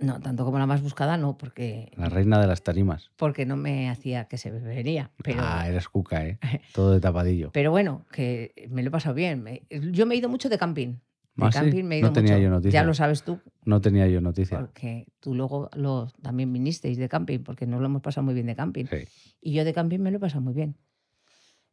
No, 0.00 0.18
tanto 0.18 0.44
como 0.46 0.58
la 0.58 0.66
más 0.66 0.82
buscada, 0.82 1.16
no, 1.18 1.36
porque, 1.36 1.92
La 1.96 2.08
reina 2.08 2.40
de 2.40 2.46
las 2.46 2.62
tarimas. 2.62 3.10
porque 3.16 3.44
no 3.44 3.56
me 3.56 3.90
hacía 3.90 4.24
que 4.26 4.38
se 4.38 4.50
bebería. 4.50 5.10
Pero, 5.22 5.40
Ah, 5.44 5.68
eres 5.68 5.88
cuca, 5.88 6.26
¿eh? 6.26 6.38
Todo 6.74 6.92
de 6.92 7.00
tapadillo. 7.00 7.50
pero 7.52 7.70
bueno, 7.70 8.06
que 8.10 8.54
me 8.70 8.82
lo 8.82 8.88
he 8.88 8.90
pasado 8.90 9.14
bien. 9.14 9.44
Yo 9.92 10.06
me 10.06 10.14
he 10.14 10.18
ido 10.18 10.28
mucho 10.30 10.48
de 10.48 10.56
camping. 10.58 10.94
De 11.36 11.46
Ah, 11.46 11.52
sí, 11.52 11.58
camping 11.58 11.84
me 11.84 11.98
he 11.98 12.00
no 12.00 12.06
ido 12.08 12.12
tenía 12.14 12.32
mucho. 12.32 12.42
yo 12.44 12.50
noticia. 12.50 12.80
Ya 12.80 12.84
lo 12.86 12.94
sabes 12.94 13.22
tú, 13.24 13.40
No 13.64 13.80
tenía 13.80 14.06
yo 14.08 14.20
noticia. 14.20 14.58
porque 14.58 15.06
tú 15.20 15.34
luego 15.34 15.68
lo, 15.74 16.08
también 16.22 16.52
vinisteis 16.52 16.96
de 16.98 17.08
camping, 17.08 17.40
porque 17.40 17.66
nos 17.66 17.80
lo 17.80 17.86
hemos 17.86 18.00
pasado 18.02 18.24
muy 18.24 18.34
bien 18.34 18.46
de 18.46 18.56
camping. 18.56 18.86
Sí. 18.86 19.04
Y 19.42 19.52
yo 19.52 19.64
de 19.64 19.72
camping 19.74 19.98
me 20.00 20.10
lo 20.10 20.16
he 20.16 20.20
pasado 20.20 20.40
muy 20.40 20.54
bien. 20.54 20.76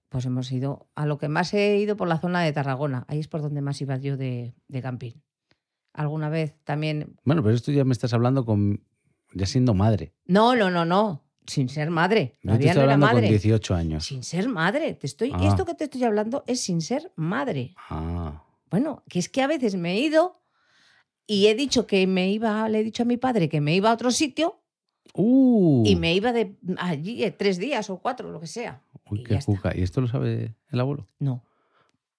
Pues 0.10 0.26
hemos 0.26 0.52
ido, 0.52 0.88
a 0.96 1.06
lo 1.06 1.18
que 1.18 1.28
más 1.28 1.54
he 1.54 1.78
ido 1.78 1.98
por 1.98 2.08
la 2.08 2.18
zona 2.18 2.42
de 2.42 2.54
Tarragona. 2.54 3.04
Ahí 3.10 3.20
es 3.20 3.28
por 3.28 3.42
donde 3.42 3.62
más 3.62 3.82
iba 3.82 3.98
yo 3.98 4.16
de, 4.16 4.54
de 4.68 4.82
camping. 4.82 5.14
Alguna 5.98 6.30
vez 6.30 6.56
también. 6.64 7.18
Bueno, 7.26 7.44
pero 7.44 7.54
esto 7.56 7.72
ya 7.74 7.84
me 7.84 7.92
estás 7.92 8.14
hablando 8.14 8.46
con. 8.46 8.82
ya 9.34 9.46
siendo 9.46 9.74
madre. 9.74 10.14
No, 10.26 10.56
no, 10.56 10.70
no, 10.72 10.86
no. 10.86 11.24
Sin 11.46 11.70
ser 11.70 11.90
madre. 11.90 12.34
Yo 12.44 12.52
te 12.54 12.58
Todavía 12.60 12.68
estoy 12.72 12.82
no 12.84 12.86
era 12.86 12.94
con 12.94 13.00
madre. 13.02 13.28
18 13.30 13.76
años. 13.76 14.06
Sin 14.06 14.24
ser 14.24 14.48
madre. 14.48 14.94
Te 14.94 15.08
estoy, 15.08 15.32
Ah. 15.34 15.48
Esto 15.48 15.66
que 15.66 15.74
te 15.76 15.86
estoy 15.86 16.04
hablando 16.04 16.44
es 16.48 16.62
sin 16.62 16.82
ser 16.82 17.12
madre. 17.16 17.74
Ah, 17.90 18.44
Bueno, 18.70 19.04
que 19.10 19.20
es 19.20 19.28
que 19.30 19.42
a 19.42 19.48
veces 19.48 19.76
me 19.76 19.94
he 19.94 20.00
ido 20.02 20.42
y 21.26 21.48
he 21.48 21.56
dicho 21.56 21.88
que 21.88 22.06
me 22.08 22.30
iba, 22.32 22.68
le 22.70 22.80
he 22.80 22.84
dicho 22.84 23.04
a 23.04 23.06
mi 23.06 23.18
padre 23.18 23.50
que 23.50 23.60
me 23.62 23.76
iba 23.76 23.90
a 23.90 23.94
otro 23.94 24.12
sitio 24.12 24.62
¡Uh! 25.14 25.84
Y 25.86 25.96
me 25.96 26.14
iba 26.14 26.32
de 26.34 26.58
allí 26.78 27.24
eh, 27.24 27.32
tres 27.32 27.58
días 27.58 27.90
o 27.90 27.98
cuatro, 28.00 28.30
lo 28.30 28.40
que 28.40 28.46
sea. 28.48 28.84
Uy, 29.10 29.22
y 29.22 29.24
qué 29.24 29.40
cuca. 29.44 29.76
¿Y 29.76 29.82
esto 29.82 30.02
lo 30.02 30.08
sabe 30.08 30.54
el 30.70 30.80
abuelo? 30.80 31.08
No. 31.18 31.44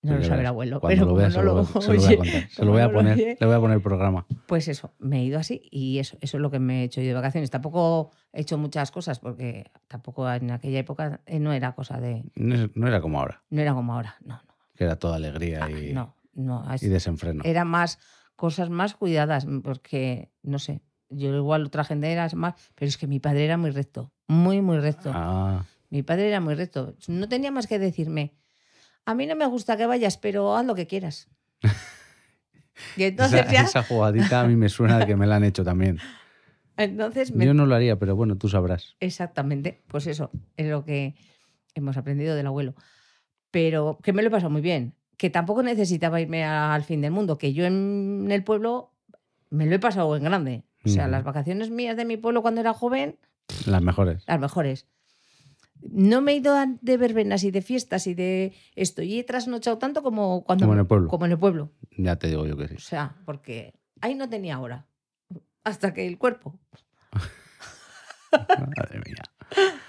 No 0.00 0.16
lo 0.16 0.22
sabe 0.24 0.40
el 0.42 0.46
abuelo. 0.46 0.80
Pero 0.80 1.06
lo 1.06 1.14
vea, 1.14 1.28
no 1.28 1.42
lo, 1.42 1.64
se 1.64 1.92
lo 1.92 2.00
voy 2.00 2.14
a 2.14 2.16
contar. 2.16 2.48
Se 2.50 2.64
lo 2.64 2.70
voy 2.72 2.82
a 2.82 2.92
poner, 2.92 3.14
oye, 3.14 3.36
le 3.40 3.46
voy 3.46 3.54
a 3.56 3.60
poner 3.60 3.76
el 3.76 3.82
programa. 3.82 4.26
Pues 4.46 4.68
eso, 4.68 4.94
me 5.00 5.20
he 5.20 5.24
ido 5.24 5.38
así 5.40 5.60
y 5.72 5.98
eso, 5.98 6.16
eso 6.20 6.36
es 6.36 6.40
lo 6.40 6.50
que 6.52 6.60
me 6.60 6.80
he 6.82 6.84
hecho 6.84 7.00
yo 7.00 7.08
de 7.08 7.14
vacaciones. 7.14 7.50
Tampoco 7.50 8.12
he 8.32 8.42
hecho 8.42 8.58
muchas 8.58 8.90
cosas 8.92 9.18
porque 9.18 9.70
tampoco 9.88 10.30
en 10.32 10.52
aquella 10.52 10.78
época 10.78 11.20
eh, 11.26 11.40
no 11.40 11.52
era 11.52 11.74
cosa 11.74 12.00
de. 12.00 12.24
No, 12.36 12.86
era 12.86 13.00
como 13.00 13.18
ahora, 13.18 13.42
No 13.50 13.60
era 13.60 13.74
como 13.74 13.92
ahora. 13.94 14.14
No, 14.24 14.34
no. 14.36 14.54
que 14.76 14.84
era 14.84 14.96
toda 14.96 15.16
alegría 15.16 15.64
Ah, 15.64 15.70
y, 15.70 15.92
no, 15.92 16.14
no. 16.32 16.72
es- 16.72 16.82
y 16.84 16.88
desenfreno. 16.88 17.42
Era 17.44 17.64
más 17.64 17.98
cosas 18.36 18.70
más 18.70 18.94
cuidadas 18.94 19.46
porque, 19.64 20.30
no 20.44 20.60
sé, 20.60 20.80
yo 21.10 21.34
igual 21.34 21.64
otra 21.66 21.82
gente 21.82 22.12
era 22.12 22.28
más. 22.34 22.54
Pero 22.76 22.88
es 22.88 22.96
que 22.98 23.08
mi 23.08 23.18
padre 23.18 23.44
era 23.46 23.56
muy 23.56 23.70
recto. 23.70 24.12
Muy, 24.28 24.62
muy 24.62 24.78
recto. 24.78 25.10
Ah, 25.12 25.64
Mi 25.90 26.02
padre 26.04 26.28
era 26.28 26.38
muy 26.40 26.54
recto. 26.54 26.94
No 27.08 27.28
tenía 27.28 27.50
más 27.50 27.66
que 27.66 27.78
decirme, 27.80 28.34
a 29.10 29.14
mí 29.14 29.26
no 29.26 29.34
me 29.36 29.46
gusta 29.46 29.78
que 29.78 29.86
vayas, 29.86 30.18
pero 30.18 30.54
haz 30.54 30.66
lo 30.66 30.74
que 30.74 30.86
quieras. 30.86 31.28
Y 32.96 33.04
entonces 33.04 33.40
esa, 33.40 33.50
ya, 33.52 33.62
esa 33.62 33.82
jugadita 33.82 34.40
a 34.42 34.46
mí 34.46 34.54
me 34.54 34.68
suena 34.68 34.98
de 34.98 35.06
que 35.06 35.16
me 35.16 35.26
la 35.26 35.36
han 35.36 35.44
hecho 35.44 35.64
también. 35.64 35.98
entonces 36.76 37.32
me- 37.32 37.44
Yo 37.44 37.52
no 37.54 37.66
lo 37.66 37.74
haría, 37.74 37.98
pero 37.98 38.14
bueno, 38.14 38.36
tú 38.36 38.48
sabrás. 38.48 38.94
Exactamente, 39.00 39.82
pues 39.88 40.06
eso 40.06 40.30
es 40.56 40.68
lo 40.68 40.84
que 40.84 41.16
hemos 41.74 41.96
aprendido 41.96 42.36
del 42.36 42.46
abuelo. 42.46 42.74
Pero 43.50 43.98
que 44.02 44.12
me 44.12 44.22
lo 44.22 44.28
he 44.28 44.30
pasado 44.30 44.50
muy 44.50 44.60
bien, 44.60 44.94
que 45.16 45.30
tampoco 45.30 45.62
necesitaba 45.62 46.20
irme 46.20 46.44
al 46.44 46.84
fin 46.84 47.00
del 47.00 47.10
mundo, 47.10 47.36
que 47.38 47.52
yo 47.52 47.64
en 47.64 48.28
el 48.30 48.44
pueblo 48.44 48.92
me 49.50 49.66
lo 49.66 49.74
he 49.74 49.78
pasado 49.80 50.14
en 50.16 50.22
grande. 50.24 50.64
O 50.84 50.88
sea, 50.88 51.08
las 51.08 51.24
vacaciones 51.24 51.70
mías 51.70 51.96
de 51.96 52.04
mi 52.04 52.16
pueblo 52.16 52.42
cuando 52.42 52.60
era 52.60 52.72
joven, 52.74 53.18
Las 53.66 53.82
mejores. 53.82 54.22
las 54.28 54.38
mejores. 54.38 54.86
No 55.82 56.20
me 56.20 56.32
he 56.32 56.36
ido 56.36 56.54
a- 56.56 56.66
de 56.80 56.96
verbenas 56.96 57.44
y 57.44 57.50
de 57.50 57.62
fiestas 57.62 58.06
y 58.06 58.14
de 58.14 58.52
esto, 58.74 59.02
y 59.02 59.18
he 59.18 59.24
trasnochado 59.24 59.78
tanto 59.78 60.02
como 60.02 60.44
cuando 60.44 60.64
Como 60.64 60.74
en 60.74 60.80
el 60.80 60.86
pueblo. 60.86 61.08
Como 61.08 61.26
en 61.26 61.32
el 61.32 61.38
pueblo. 61.38 61.70
Ya 61.96 62.16
te 62.16 62.28
digo 62.28 62.46
yo 62.46 62.56
que 62.56 62.68
sí. 62.68 62.74
O 62.76 62.80
sea, 62.80 63.16
porque 63.24 63.74
ahí 64.00 64.14
no 64.14 64.28
tenía 64.28 64.58
hora. 64.60 64.86
Hasta 65.64 65.92
que 65.94 66.06
el 66.06 66.18
cuerpo. 66.18 66.58
Madre 68.32 69.00
mía. 69.06 69.22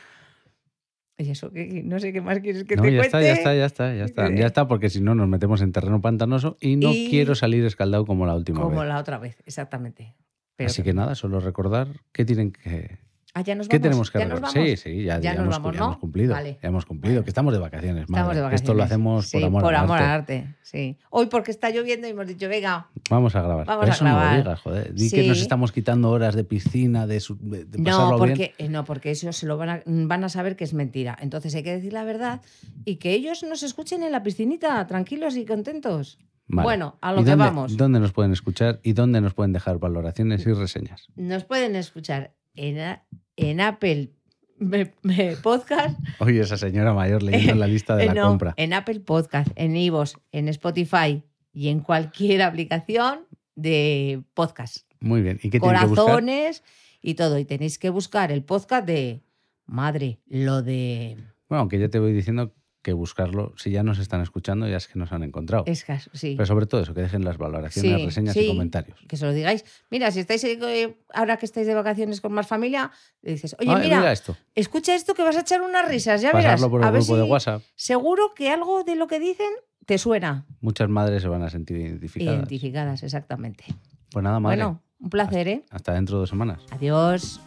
Y 1.21 1.32
eso, 1.32 1.52
que 1.52 1.84
no 1.84 1.99
sé 1.99 2.13
qué 2.13 2.21
más 2.21 2.39
quieres 2.39 2.63
que 2.63 2.78
No, 2.78 2.84
te 2.84 2.93
ya 2.93 2.99
cuente. 2.99 3.17
está, 3.17 3.21
ya 3.21 3.34
está, 3.34 3.54
ya 3.54 3.65
está, 3.65 3.93
ya 3.93 4.06
está. 4.06 4.34
Ya 4.34 4.45
está, 4.45 4.67
porque 4.69 4.89
si 4.89 5.02
no 5.02 5.15
nos 5.15 5.28
metemos 5.28 5.62
en 5.62 5.73
terreno 5.73 5.99
pantanoso 5.99 6.56
y 6.62 6.78
no 6.78 6.93
Y- 6.93 7.10
quiero 7.10 7.36
salir 7.36 7.65
escaldado 7.65 8.06
como 8.06 8.25
la 8.25 8.36
última 8.36 8.62
Como 8.62 8.80
vez. 8.80 8.88
la 8.88 8.99
otra 8.99 9.17
vez, 9.17 9.38
exactamente. 9.45 10.15
Pero 10.56 10.69
Así 10.69 10.82
que 10.82 10.93
nada, 10.93 11.15
solo 11.15 11.41
recordar 11.41 11.89
qué 12.13 12.23
tienen 12.23 12.54
que. 12.54 12.99
Ah, 13.36 13.42
ya 13.42 13.54
nos 13.54 13.68
¿Qué 13.68 13.80
tenemos 13.80 14.10
que 14.10 14.18
¿Ya 14.20 14.26
recordar? 14.26 14.52
Sí, 14.52 14.76
sí, 14.76 15.04
ya, 15.04 15.20
Ya 15.20 15.22
ya 15.22 15.34
nos 15.36 15.42
hemos, 15.44 15.56
vamos, 15.58 15.74
ya 15.74 15.80
¿no? 15.80 15.86
hemos 15.86 15.98
cumplido. 15.98 16.34
Vale. 16.34 16.58
Ya 16.63 16.70
hemos 16.70 16.86
cumplido, 16.88 17.24
que 17.24 17.30
estamos 17.30 17.54
de 17.54 17.60
vacaciones, 17.60 18.02
Estamos 18.06 18.22
madre. 18.22 18.36
de 18.38 18.42
vacaciones. 18.42 18.62
Esto 18.62 18.74
lo 18.74 18.84
hacemos 18.84 19.32
por 19.32 19.44
amor 19.44 19.62
por 19.62 19.76
al 19.76 19.84
amor 19.84 19.98
arte. 20.00 20.06
al 20.38 20.42
arte. 20.44 20.56
Sí. 20.63 20.98
Hoy 21.12 21.28
porque 21.28 21.52
está 21.52 21.70
lloviendo 21.70 22.08
y 22.08 22.10
hemos 22.12 22.28
dicho, 22.28 22.50
venga, 22.50 22.88
Vamos 23.10 23.36
a 23.36 23.42
grabar. 23.44 23.65
Vamos 23.68 23.82
Pero 23.82 23.92
a 23.92 23.96
eso 23.96 24.04
no 24.04 24.10
grabar. 24.15 24.32
lo 24.34 24.38
digas, 24.39 24.60
joder. 24.62 24.94
Di 24.96 25.10
que 25.12 25.28
nos 25.28 25.39
estamos 25.42 25.72
quitando 25.72 26.10
horas 26.10 26.34
de 26.36 26.44
piscina, 26.44 27.06
de, 27.06 27.20
su- 27.20 27.38
de- 27.39 27.65
de 27.65 27.78
no 27.78 27.84
pasarlo 27.86 28.18
bien. 28.24 28.30
porque, 28.30 28.54
eh, 28.58 28.70
no, 28.70 28.84
porque 28.84 29.12
eso 29.12 29.32
se 29.32 29.46
lo 29.46 29.58
van 29.58 29.70
a, 29.70 29.82
van 29.86 30.24
a 30.24 30.30
saber 30.30 30.56
que 30.56 30.63
es 30.63 30.74
mentira. 30.74 31.15
Entonces 31.22 31.54
hay 31.54 31.62
que 31.63 31.72
decir 31.76 31.94
la 31.94 32.04
verdad 32.04 32.42
y 32.86 32.96
que 32.96 33.13
ellos 33.13 33.44
nos 33.44 33.62
escuchen 33.62 34.02
en 34.02 34.12
la 34.12 34.24
piscinita, 34.24 34.86
tranquilos 34.88 35.36
y 35.38 35.46
contentos. 35.46 36.18
Vale. 36.48 36.63
Bueno, 36.65 36.98
a 37.02 37.13
lo 37.13 37.22
¿Y 37.22 37.26
que 37.26 37.30
dónde, 37.30 37.46
vamos. 37.46 37.78
¿Dónde 37.78 38.00
nos 38.00 38.12
pueden 38.12 38.32
escuchar 38.32 38.80
y 38.82 38.94
dónde 38.94 39.22
nos 39.22 39.36
pueden 39.36 39.54
dejar 39.54 39.78
valoraciones 39.78 40.48
y 40.48 40.54
reseñas? 40.54 41.08
Nos 41.15 41.44
pueden 41.44 41.76
escuchar 41.76 42.34
en, 42.60 43.00
en 43.38 43.62
Apple 43.62 44.12
me- 44.58 44.93
me 45.02 45.38
Podcast, 45.38 45.98
Oye, 46.19 46.41
esa 46.41 46.58
señora 46.58 46.93
mayor 46.93 47.24
leyendo 47.24 47.56
la 47.56 47.67
lista 47.67 47.95
de 47.95 48.04
eh, 48.06 48.08
la 48.08 48.13
no, 48.13 48.28
compra. 48.30 48.54
en 48.58 48.74
Apple 48.74 49.00
Podcast, 49.00 49.50
en 49.56 49.76
Ivos, 49.78 50.17
en 50.32 50.50
Spotify 50.50 51.24
y 51.54 51.69
en 51.69 51.80
cualquier 51.80 52.41
aplicación 52.41 53.22
de 53.56 54.22
podcast. 54.34 54.86
Muy 55.00 55.22
bien. 55.22 55.38
¿Y 55.41 55.50
qué 55.50 55.60
que? 55.60 55.60
Corazones 55.60 56.63
y 57.02 57.13
todo. 57.13 57.39
Y 57.39 57.45
tenéis 57.45 57.80
que 57.80 57.89
buscar 57.89 58.32
el 58.32 58.43
podcast 58.43 58.86
de 58.86 59.22
Madre, 59.65 60.19
lo 60.28 60.62
de 60.62 61.15
Bueno, 61.48 61.62
aunque 61.62 61.80
ya 61.80 61.88
te 61.89 62.00
voy 62.00 62.12
diciendo 62.12 62.54
que 62.82 62.94
buscarlo, 62.94 63.54
si 63.58 63.72
ya 63.72 63.84
nos 63.84 64.00
están 64.00 64.22
escuchando, 64.22 64.68
ya 64.68 64.78
es 64.78 64.88
que 64.88 64.98
nos 64.98 65.12
han 65.12 65.24
encontrado. 65.24 65.63
Escas, 65.68 66.10
sí. 66.13 66.36
Pero 66.38 66.46
sobre 66.46 66.65
todo 66.65 66.82
eso, 66.82 66.94
que 66.94 67.02
dejen 67.02 67.26
las 67.26 67.38
valoraciones, 67.38 68.00
Sí, 68.00 68.06
reseñas 68.06 68.34
sí. 68.34 68.42
y 68.42 68.48
comentarios. 68.48 68.98
que 69.08 69.18
se 69.18 69.26
lo 69.26 69.34
digáis. 69.34 69.65
Mira, 69.89 70.12
si 70.12 70.22
estáis 70.22 70.44
eh, 70.46 70.98
ahora 71.13 71.36
que 71.38 71.46
estáis 71.46 71.68
de 71.68 71.74
vacaciones 71.74 72.22
con 72.22 72.32
más 72.32 72.48
familia, 72.48 72.92
dices, 73.22 73.56
oye, 73.60 73.76
mira, 73.76 74.12
esto. 74.12 74.38
escucha 74.56 74.96
esto 74.96 75.13
que 75.13 75.24
vas 75.24 75.36
a 75.36 75.42
echar 75.42 75.62
unas 75.62 75.88
risas, 75.89 76.22
ya 76.22 76.30
verás. 76.32 76.54
Pasarlo 76.54 76.70
por 76.72 76.84
a 76.84 76.88
el 76.88 76.94
ver 76.94 77.02
grupo 77.02 77.18
de 77.18 77.24
WhatsApp. 77.24 77.62
Seguro 77.76 78.34
que 78.34 78.50
algo 78.50 78.84
de 78.84 78.96
lo 78.96 79.08
que 79.08 79.20
dicen 79.20 79.50
te 79.86 79.98
suena. 79.98 80.46
Muchas 80.62 80.88
madres 80.89 81.22
se 81.22 81.28
van 81.28 81.44
a 81.44 81.50
sentir 81.50 81.78
identificadas. 81.78 82.36
Identificadas, 82.36 83.04
exactamente. 83.04 83.65
Pues 84.12 84.24
nada, 84.24 84.39
madre. 84.39 84.58
Bueno, 84.58 84.82
un 85.00 85.10
placer, 85.10 85.48
¿eh? 85.48 85.65
Hasta 85.70 85.94
dentro 85.94 86.15
de 86.18 86.20
dos 86.22 86.30
semanas. 86.30 86.62
Adiós. 86.72 87.42